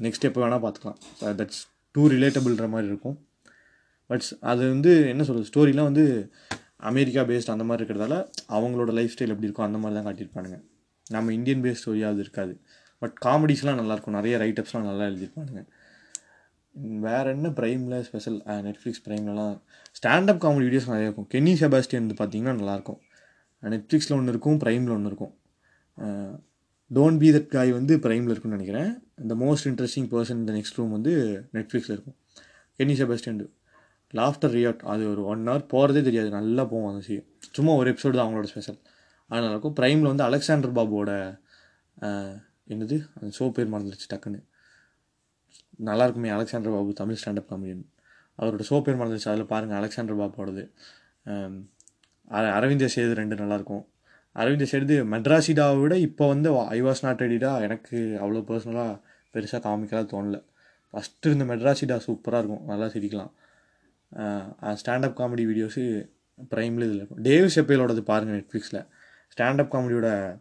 நெக்ஸ்ட் 0.05 0.25
எப்போ 0.29 0.41
வேணால் 0.43 0.63
பார்த்துக்கலாம். 0.65 0.97
தட்ஸ் 1.41 1.61
டூ 1.95 2.03
ரிலேட்டபிள்ன்ற 2.15 2.67
மாதிரி 2.73 2.89
இருக்கும். 2.91 3.17
பட் 4.09 4.25
அது 4.51 4.61
வந்து 4.73 4.91
என்ன 5.13 5.23
சொல்கிறது 5.27 5.49
ஸ்டோரிலாம் 5.51 5.89
வந்து 5.91 6.05
அமெரிக்கா 6.89 7.21
பேஸ்ட் 7.29 7.53
அந்த 7.53 7.65
மாதிரி 7.69 7.81
இருக்கிறதால 7.81 8.15
அவங்களோட 8.57 8.91
லைஃப் 8.99 9.13
ஸ்டைல் 9.13 9.33
எப்படி 9.33 9.47
இருக்கும் 9.49 9.67
அந்த 9.67 9.79
மாதிரி 9.81 9.95
தான் 9.97 10.07
காட்டியிருப்பானுங்க. 10.07 10.57
நம்ம 11.15 11.31
இந்தியன் 11.37 11.63
பேஸ்ட் 11.65 11.83
ஸ்டோரியாக 11.83 12.13
அது 12.13 12.23
இருக்காது. 12.25 12.53
பட் 13.01 13.15
காமெடிஸ்லாம் 13.25 13.79
நல்லாயிருக்கும் 13.81 14.17
நிறைய 14.19 14.35
ரைட்டப்ஸ்லாம் 14.43 14.87
நல்லா 14.89 15.05
எழுதியிருப்பானுங்க. 15.11 15.63
வேறு 17.05 17.29
என்ன? 17.35 17.47
ப்ரைமில் 17.57 17.95
ஸ்பெஷல் 18.07 18.37
நெட்ஃப்ளிக்ஸ் 18.67 19.03
ப்ரைம்லலாம் 19.07 19.55
ஸ்டாண்டப் 19.99 20.41
காமெடி 20.43 20.65
வீடியோஸ் 20.67 20.89
நிறையா 20.91 21.07
இருக்கும். 21.09 21.29
கென்னி 21.33 21.53
செபாஸ்டியன் 21.61 22.03
வந்து 22.05 22.17
பார்த்தீங்கன்னா 22.21 22.53
நல்லாயிருக்கும் 22.59 22.99
நெட்ஃப்ளிக்ஸில் 23.73 24.15
ஒன்று 24.17 24.33
இருக்கும் 24.33 24.59
ப்ரைமில் 24.63 24.93
ஒன்று 24.97 25.09
இருக்கும். 25.11 25.33
டோன்ட் 26.91 27.19
பி 27.23 27.27
தட் 27.35 27.49
காய் 27.55 27.71
வந்து 27.79 27.93
ப்ரைமில் 28.05 28.31
இருக்கும்னு 28.33 28.57
நினைக்கிறேன். 28.57 28.91
இந்த 29.23 29.33
மோஸ்ட் 29.43 29.67
இன்ட்ரெஸ்டிங் 29.71 30.07
பர்சன் 30.13 30.39
இந்த 30.43 30.53
நெக்ஸ்ட் 30.57 30.77
ரூம் 30.79 30.93
வந்து 30.97 31.11
நெட்ஃப்ளிக்ஸில் 31.57 31.95
இருக்கும். 31.95 32.17
கென்னி 32.79 32.95
செபாஸ்டியன் 33.01 33.41
லாஃப்டர் 34.19 34.53
ரியாட் 34.57 34.81
அது 34.93 35.03
ஒரு 35.11 35.21
ஒன் 35.33 35.43
ஹவர் 35.49 35.65
போகிறதே 35.73 36.01
தெரியாது. 36.07 36.29
நல்லா 36.37 36.63
போகும் 36.71 36.89
அந்த 36.91 37.01
சீ 37.07 37.15
சும்மா 37.57 37.73
ஒரு 37.81 37.89
எபிசோடு 37.93 38.15
தான் 38.17 38.25
அவங்களோட 38.25 38.49
ஸ்பெஷல் 38.53 38.79
அது 39.29 39.41
நல்லாயிருக்கும் 39.41 39.75
ப்ரைமில் 39.79 40.09
வந்து 40.11 40.25
அலெக்சாண்டர் 40.29 40.73
பாபுவோட 40.77 41.11
என்னது? 42.71 43.09
அந்த 43.21 43.37
ஷோ 43.39 43.51
பேர் 43.51 43.71
மறந்துடுச்சு 43.71 44.09
டக்குன்னு. 44.13 44.43
நல்லா 45.77 46.03
இருக்குமே 46.03 46.29
Alexander 46.29 46.71
Babu 46.71 46.93
Tamil 46.93 47.17
standup 47.25 47.45
comedian 47.49 47.85
அவரோட 48.39 48.61
ஷோ 48.69 48.81
பேர் 48.81 48.97
மறந்துச்சு 48.97 49.29
அதில் 49.29 49.45
பாருங்கள் 49.45 49.77
அலெக்சாண்டர் 49.77 50.17
பாபுவோடது. 50.17 50.71
அர- 52.27 52.53
அரவிந்த 52.53 52.85
சேது 52.85 53.11
ரெண்டு 53.13 53.35
நல்லாயிருக்கும் 53.35 53.85
அரவிந்த 54.31 54.63
சேது 54.63 55.05
மெட்ராசிடாவை 55.05 55.81
விட 55.81 55.97
இப்போ 55.97 56.27
வந்து 56.27 56.59
ஐ 56.59 56.83
வாஸ் 56.83 57.01
நாட் 57.01 57.21
ரெடிடா 57.21 57.61
எனக்கு 57.61 58.17
அவ்வளோ 58.21 58.37
பர்சனலாக 58.37 58.99
பெருசாக 59.33 59.65
காமிக்கலாம் 59.67 60.07
தோணல. 60.13 60.43
ஃபஸ்ட்டு 60.93 61.25
இருந்த 61.25 61.55
மெட்ராசிடா 61.55 61.99
சூப்பராக 62.07 62.37
இருக்கும் 62.37 62.65
நல்லா 62.65 62.85
சிரிக்கலாம். 62.85 63.31
ஸ்டாண்டப் 64.61 65.15
காமெடி 65.17 65.45
வீடியோஸு 65.45 66.09
ப்ரைமில் 66.49 66.75
இதில் 66.75 66.95
இருக்கும். 66.95 67.23
டேவ் 67.23 67.49
செப்பேலோடது 67.55 68.01
பாருங்கள் 68.01 68.45
நெட்ஃப்ளிக்ஸில் 68.45 68.87
ஸ்டாண்டப் 69.37 69.73
காமெடியோட 69.73 70.39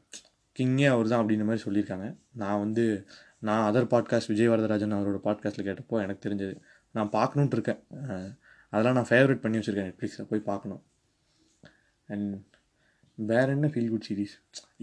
கிங்கே 0.59 0.87
அவர் 0.93 1.11
தான் 1.13 1.21
அப்படின்ற 1.23 1.45
மாதிரி 1.49 1.65
சொல்லியிருக்காங்க. 1.67 2.07
நான் 2.43 2.59
வந்து 2.59 2.85
நான் 3.49 3.65
அதர் 3.69 3.91
பாட்காஸ்ட் 3.93 4.31
விஜய் 4.33 4.49
வரதராஜன் 4.49 4.97
அவரோட 4.97 5.19
பாட்காஸ்ட்டில் 5.27 5.69
கேட்டப்போ 5.69 6.03
எனக்கு 6.05 6.23
தெரிஞ்சது. 6.29 6.55
நான் 6.97 7.11
பார்க்கணுன்ட்டு 7.13 7.57
இருக்கேன். 7.59 7.81
அதெல்லாம் 8.73 8.97
நான் 8.99 9.11
ஃபேவரட் 9.11 9.43
பண்ணி 9.45 9.59
வச்சுருக்கேன் 9.59 9.89
நெட்ஃப்ளிக்ஸில் 9.91 10.29
போய் 10.31 10.49
பார்க்கணும். 10.51 10.83
அண்ட் 12.09 12.33
வேற 13.15 13.47
என்ன 13.53 13.67
ஃபீல் 13.73 13.91
குட் 13.93 14.07
சீரிஸ் 14.09 14.35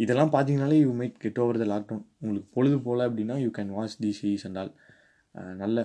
இதெல்லாம் 0.04 0.32
பார்த்தீங்கனாலே 0.34 0.78
you 0.80 0.92
make 0.94 1.16
get 1.24 1.40
over 1.44 1.60
the 1.62 1.66
lockdown 1.74 2.04
உங்களுக்கு 2.20 2.50
பொழுது 2.56 2.78
போல் 2.80 3.04
அப்படின்னா 3.08 3.36
you 3.44 3.50
can 3.58 3.72
watch 3.78 3.96
the 4.04 4.12
series 4.20 4.46
and 4.48 4.60
all 4.62 4.72
நல்ல 5.64 5.78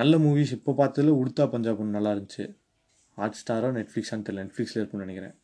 நல்ல 0.00 0.16
மூவிஸ் 0.24 0.52
இப்போ 0.56 0.72
பார்த்ததில் 0.80 1.18
உடுத்தா 1.20 1.44
பஞ்சாப் 1.54 1.80
ஒன்று 1.82 1.96
நல்லா 1.98 2.12
இருந்துச்சு. 2.12 2.44
ஹாட் 3.18 3.38
ஸ்டாரோ 3.40 3.70
நெட்ஃப்ளிக்ஸான்னு 3.78 4.26
தெரியல 4.26 4.44
நெட்ஃப்ளிக்ஸில் 4.46 4.80
இருக்கும்னு 4.80 5.06
நினைக்கிறேன். 5.06 5.34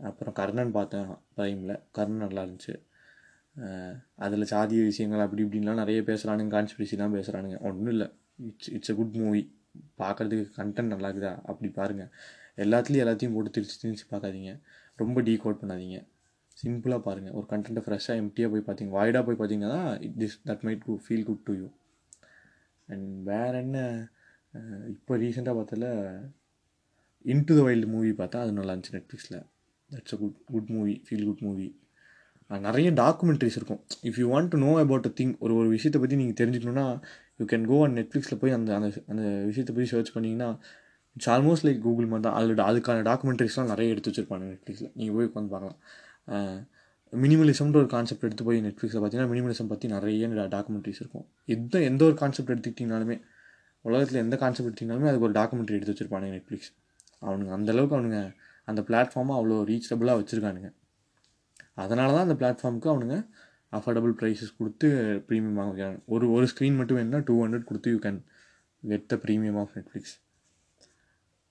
அப்புறம் 0.00 0.34
கர்ணன் 0.34 0.72
பார்த்தேன் 0.78 1.08
ப்ரைமில் 1.36 1.74
கர்ணன் 1.98 2.24
நல்லா 2.26 2.42
இருந்துச்சு. 2.44 2.74
அதில் 4.24 4.50
சாதிய 4.54 4.80
விஷயங்கள் 4.90 5.24
அப்படி 5.24 5.42
இப்படின்லாம் 5.44 5.80
நிறைய 5.82 6.00
பேசுகிறானுங்க 6.08 6.52
கான்ஸ்பிரசிலாம் 6.56 7.14
பேசுகிறானுங்க 7.18 7.58
ஒன்றும் 7.68 7.92
இல்லை. 7.94 8.08
It's 8.48 8.70
it's 8.76 8.92
a 8.92 8.96
good 9.00 9.14
movie 9.22 9.42
பார்க்குறதுக்கு 10.02 10.56
கண்டென்ட் 10.58 10.92
நல்லா 10.94 11.08
இருக்குதா? 11.10 11.32
அப்படி 11.50 11.68
பாருங்கள் 11.78 12.10
எல்லாத்துலேயும் 12.64 13.04
எல்லாத்தையும் 13.04 13.34
போட்டு 13.36 13.54
திரிச்சு 13.56 13.78
திரிச்சு 13.82 14.06
பார்க்காதீங்க. 14.12 14.52
ரொம்ப 15.02 15.22
டீ 15.28 15.34
கோட் 15.44 15.60
பண்ணாதீங்க 15.62 15.98
சிம்பிளாக 16.56 17.00
பாருங்கள் 17.06 17.34
ஒரு 17.38 17.46
கண்டென்ட்டை 17.52 17.82
ஃப்ரெஷ்ஷாக 17.86 18.20
எம்டியாக 18.22 18.50
போய் 18.52 18.66
பார்த்தீங்க. 18.68 18.92
வாய்டாக 18.98 19.22
போய் 19.26 19.38
பார்த்தீங்கன்னா 19.40 19.80
it 20.06 20.16
this 20.22 20.36
that 20.50 20.62
might 20.66 20.84
to 20.86 20.94
feel 21.06 21.26
good 21.30 21.42
to 21.48 21.54
you 21.60 21.66
and 22.88 23.08
வேறு 23.30 23.58
என்ன? 23.64 23.78
இப்போ 24.94 25.16
ரீசெண்டாக 25.22 25.56
பார்த்ததில் 25.58 25.90
இன்டு 27.24 27.54
த 27.58 27.62
வைல்டு 27.66 27.88
மூவி 27.94 28.10
பார்த்தா 28.20 28.42
அது 28.44 28.52
நல்லா 28.58 28.72
இருந்துச்சு 28.74 28.96
நெட்ஃப்ளிக்ஸில் 28.96 29.38
that's 29.90 30.14
a 30.16 30.18
good 30.22 30.38
good 30.54 30.70
movie 30.76 30.94
feel 31.06 31.26
good 31.28 31.44
movie 31.48 31.66
நிறைய 32.50 32.88
டாக்குமெண்ட்ரிஸ் 33.00 33.56
இருக்கும். 33.58 33.80
If 34.08 34.18
you 34.20 34.26
want 34.32 34.50
to 34.52 34.58
know 34.64 34.72
about 34.82 35.06
a 35.08 35.12
thing 35.20 35.32
ஒரு 35.44 35.54
ஒரு 35.60 35.68
விஷயத்தை 35.76 35.98
பற்றி 36.02 36.16
நீங்கள் 36.20 36.38
தெரிஞ்சுக்கணுன்னா 36.40 36.86
யூ 37.40 37.44
கேன் 37.52 37.66
கோ 37.70 37.78
அண்ட் 37.86 37.96
நெட்ஃப்ளிக்ஸில் 38.00 38.40
போய் 38.42 38.54
அந்த 38.58 38.70
அந்த 38.78 38.88
அந்த 39.12 39.22
விஷயத்தை 39.48 39.72
போய் 39.78 39.88
சர்ச் 39.92 40.12
பண்ணிங்கன்னா 40.16 40.48
இட்ஸ் 41.16 41.30
ஆல்மோஸ்ட் 41.34 41.66
லைக் 41.66 41.80
கூகுள் 41.86 42.08
மாதிரி 42.12 42.24
தான். 42.26 42.36
அதில் 42.38 42.64
அதுக்கான 42.70 43.04
டாக்குமெண்ட்ரிஸ்லாம் 43.10 43.70
நிறைய 43.72 43.94
எடுத்து 43.94 44.10
வச்சுருப்பாங்க 44.10 44.44
நெட்ஃப்ளிக்ஸில் 44.52 44.90
நீங்கள் 44.98 45.16
போய் 45.18 45.28
உட்காந்து 45.30 45.52
பார்க்கலாம். 45.54 45.78
மினிமலிசம்ன்ற 47.12 47.78
ஒரு 47.82 47.90
கான்செப்ட் 47.96 48.26
எடுத்து 48.28 48.44
போய் 48.48 48.58
நெட்ஃப்ளிக்ஸில் 48.66 49.00
பார்த்தீங்கன்னா 49.02 49.32
மினிமலிசம் 49.34 49.70
பற்றி 49.72 49.88
நிறைய 49.96 50.48
டாக்குமெண்ட்ரிஸ் 50.56 51.00
இருக்கும். 51.04 51.26
எந்த 51.56 51.74
எந்த 51.90 52.02
ஒரு 52.08 52.16
கான்செப்ட் 52.22 52.52
எடுத்துக்கிட்டிங்கனாலுமே 52.54 53.16
உலகத்தில் 53.84 54.22
எந்த 54.24 54.36
கான்செப்ட் 54.42 54.68
எடுத்திங்கனாலுமே 54.70 55.08
அதுக்கு 55.10 55.28
ஒரு 55.28 55.36
டாக்குமெண்ட்ரி 55.40 55.76
எடுத்து 55.78 55.92
வச்சுருப்பானுங்க 55.94 56.34
நெட்ஃப்ளிக்ஸ் 56.38 56.70
அவனுங்க 57.26 57.52
அந்தளவுக்கு 57.58 57.96
அவனுங்க 57.98 58.20
அந்த 58.68 58.80
பிளாட்ஃபார்மை 58.88 59.34
அவ்வளோ 59.38 59.58
ரீச்சபிளாக 59.70 60.18
வச்சுருக்கானுங்க. 60.20 60.68
அதனால 61.78 62.08
தான் 62.12 62.26
அந்த 62.28 62.36
பிளாட்ஃபார்முக்கு 62.40 62.92
அவனுங்க 62.92 63.16
அஃபோர்டபுள் 63.72 64.14
ப்ரைஸஸ் 64.20 64.56
கொடுத்து 64.58 64.88
ப்ரீமியம் 65.28 65.58
வாங்கிக்கிறாங்க 65.60 65.98
ஒரு 66.06 66.26
ஒரு 66.30 66.46
ஸ்க்ரீன் 66.52 66.76
மட்டும் 66.76 66.98
வேணும்னா 66.98 67.20
டூ 67.26 67.34
ஹண்ட்ரட் 67.44 67.68
கொடுத்து 67.70 67.90
you 67.90 67.98
can 67.98 68.20
get 68.82 69.06
the 69.06 69.16
premium 69.24 69.58
of 69.62 69.74
Netflix 69.78 70.14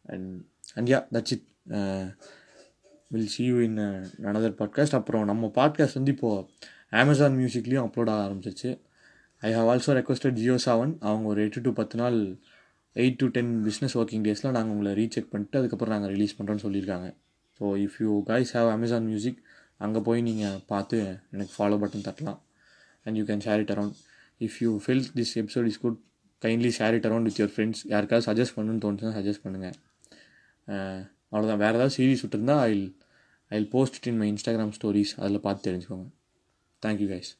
and 0.05 0.29
and 0.75 0.89
yeah 0.93 0.99
that's 1.15 1.33
it 1.35 1.45
will 3.11 3.29
see 3.35 3.43
you 3.43 3.57
in 3.59 3.77
another 4.31 4.57
podcast 4.61 4.97
அப்புறம் 4.99 5.25
நம்ம 5.25 5.51
பாட்காஸ்ட் 5.55 5.97
வந்து 5.99 6.13
இப்போது 6.15 6.45
அமேசான் 7.01 7.37
மியூசிக்லேயும் 7.39 7.85
அப்லோட் 7.87 8.11
ஆக 8.13 8.21
ஆரம்பிச்சிச்சு. 8.27 8.69
I 9.41 9.49
have 9.53 9.69
also 9.71 9.93
requested 9.99 10.37
Jio 10.41 10.55
Saavn 10.65 10.93
அவங்க 11.07 11.25
ஒரு 11.27 11.39
எட்டு 11.45 11.61
டு 11.61 11.71
பத்து 11.73 11.95
நாள் 12.01 12.17
eight 12.95 13.17
to 13.17 13.27
ten 13.27 13.51
business 13.65 13.95
working 13.99 14.25
டேஸில் 14.27 14.53
நாங்கள் 14.57 14.73
உங்களை 14.75 14.91
ரீசெக் 14.99 15.31
பண்ணிட்டு 15.31 15.59
அதுக்கப்புறம் 15.59 15.93
நாங்கள் 15.95 16.13
ரிலீஸ் 16.15 16.35
பண்ணுறோன்னு 16.37 16.63
சொல்லியிருக்காங்க. 16.65 17.07
So 17.59 17.65
if 17.85 17.97
you 17.99 18.11
guys 18.27 18.53
have 18.57 18.69
Amazon 18.69 19.05
music 19.05 19.39
அங்கே 19.83 19.99
போய் 20.07 20.21
நீங்கள் 20.21 20.59
பார்த்து 20.71 20.97
எனக்கு 21.31 21.53
ஃபாலோ 21.57 21.77
பட்டன் 21.83 22.05
தட்டலாம். 22.07 22.39
And 23.05 23.17
you 23.19 23.23
can 23.29 23.43
share 23.45 23.61
it 23.63 23.71
around 23.71 23.95
if 24.45 24.57
you 24.59 24.71
feel 24.85 25.03
this 25.19 25.33
episode 25.41 25.67
is 25.71 25.81
good 25.85 25.99
kindly 26.41 26.71
share 26.77 26.95
it 26.97 27.07
around 27.07 27.27
with 27.29 27.39
your 27.41 27.53
friends 27.55 27.81
யாருக்காவது 27.93 28.25
சஜஸ்ட் 28.29 28.55
பண்ணுன்னு 28.57 28.83
தோணுச்சுன்னா 28.85 29.13
சஜஸ்ட் 29.19 29.43
பண்ணுங்கள் 29.45 29.75
அவ்வளோதான் 31.31 31.61
வேறு 31.63 31.77
ஏதாவது 31.77 31.93
சீரிஸ் 31.97 32.23
விட்டுருந்தா 32.25 32.57
I 32.59 32.73
I 33.51 33.63
post 33.75 33.97
it 33.99 34.07
in 34.11 34.19
my 34.21 34.27
Instagram 34.31 34.73
stories 34.77 35.13
அதில் 35.17 35.45
பார்த்து 35.47 35.65
தெரிஞ்சுக்கோங்க. 35.67 36.07
Thank you 36.85 37.07
guys 37.13 37.31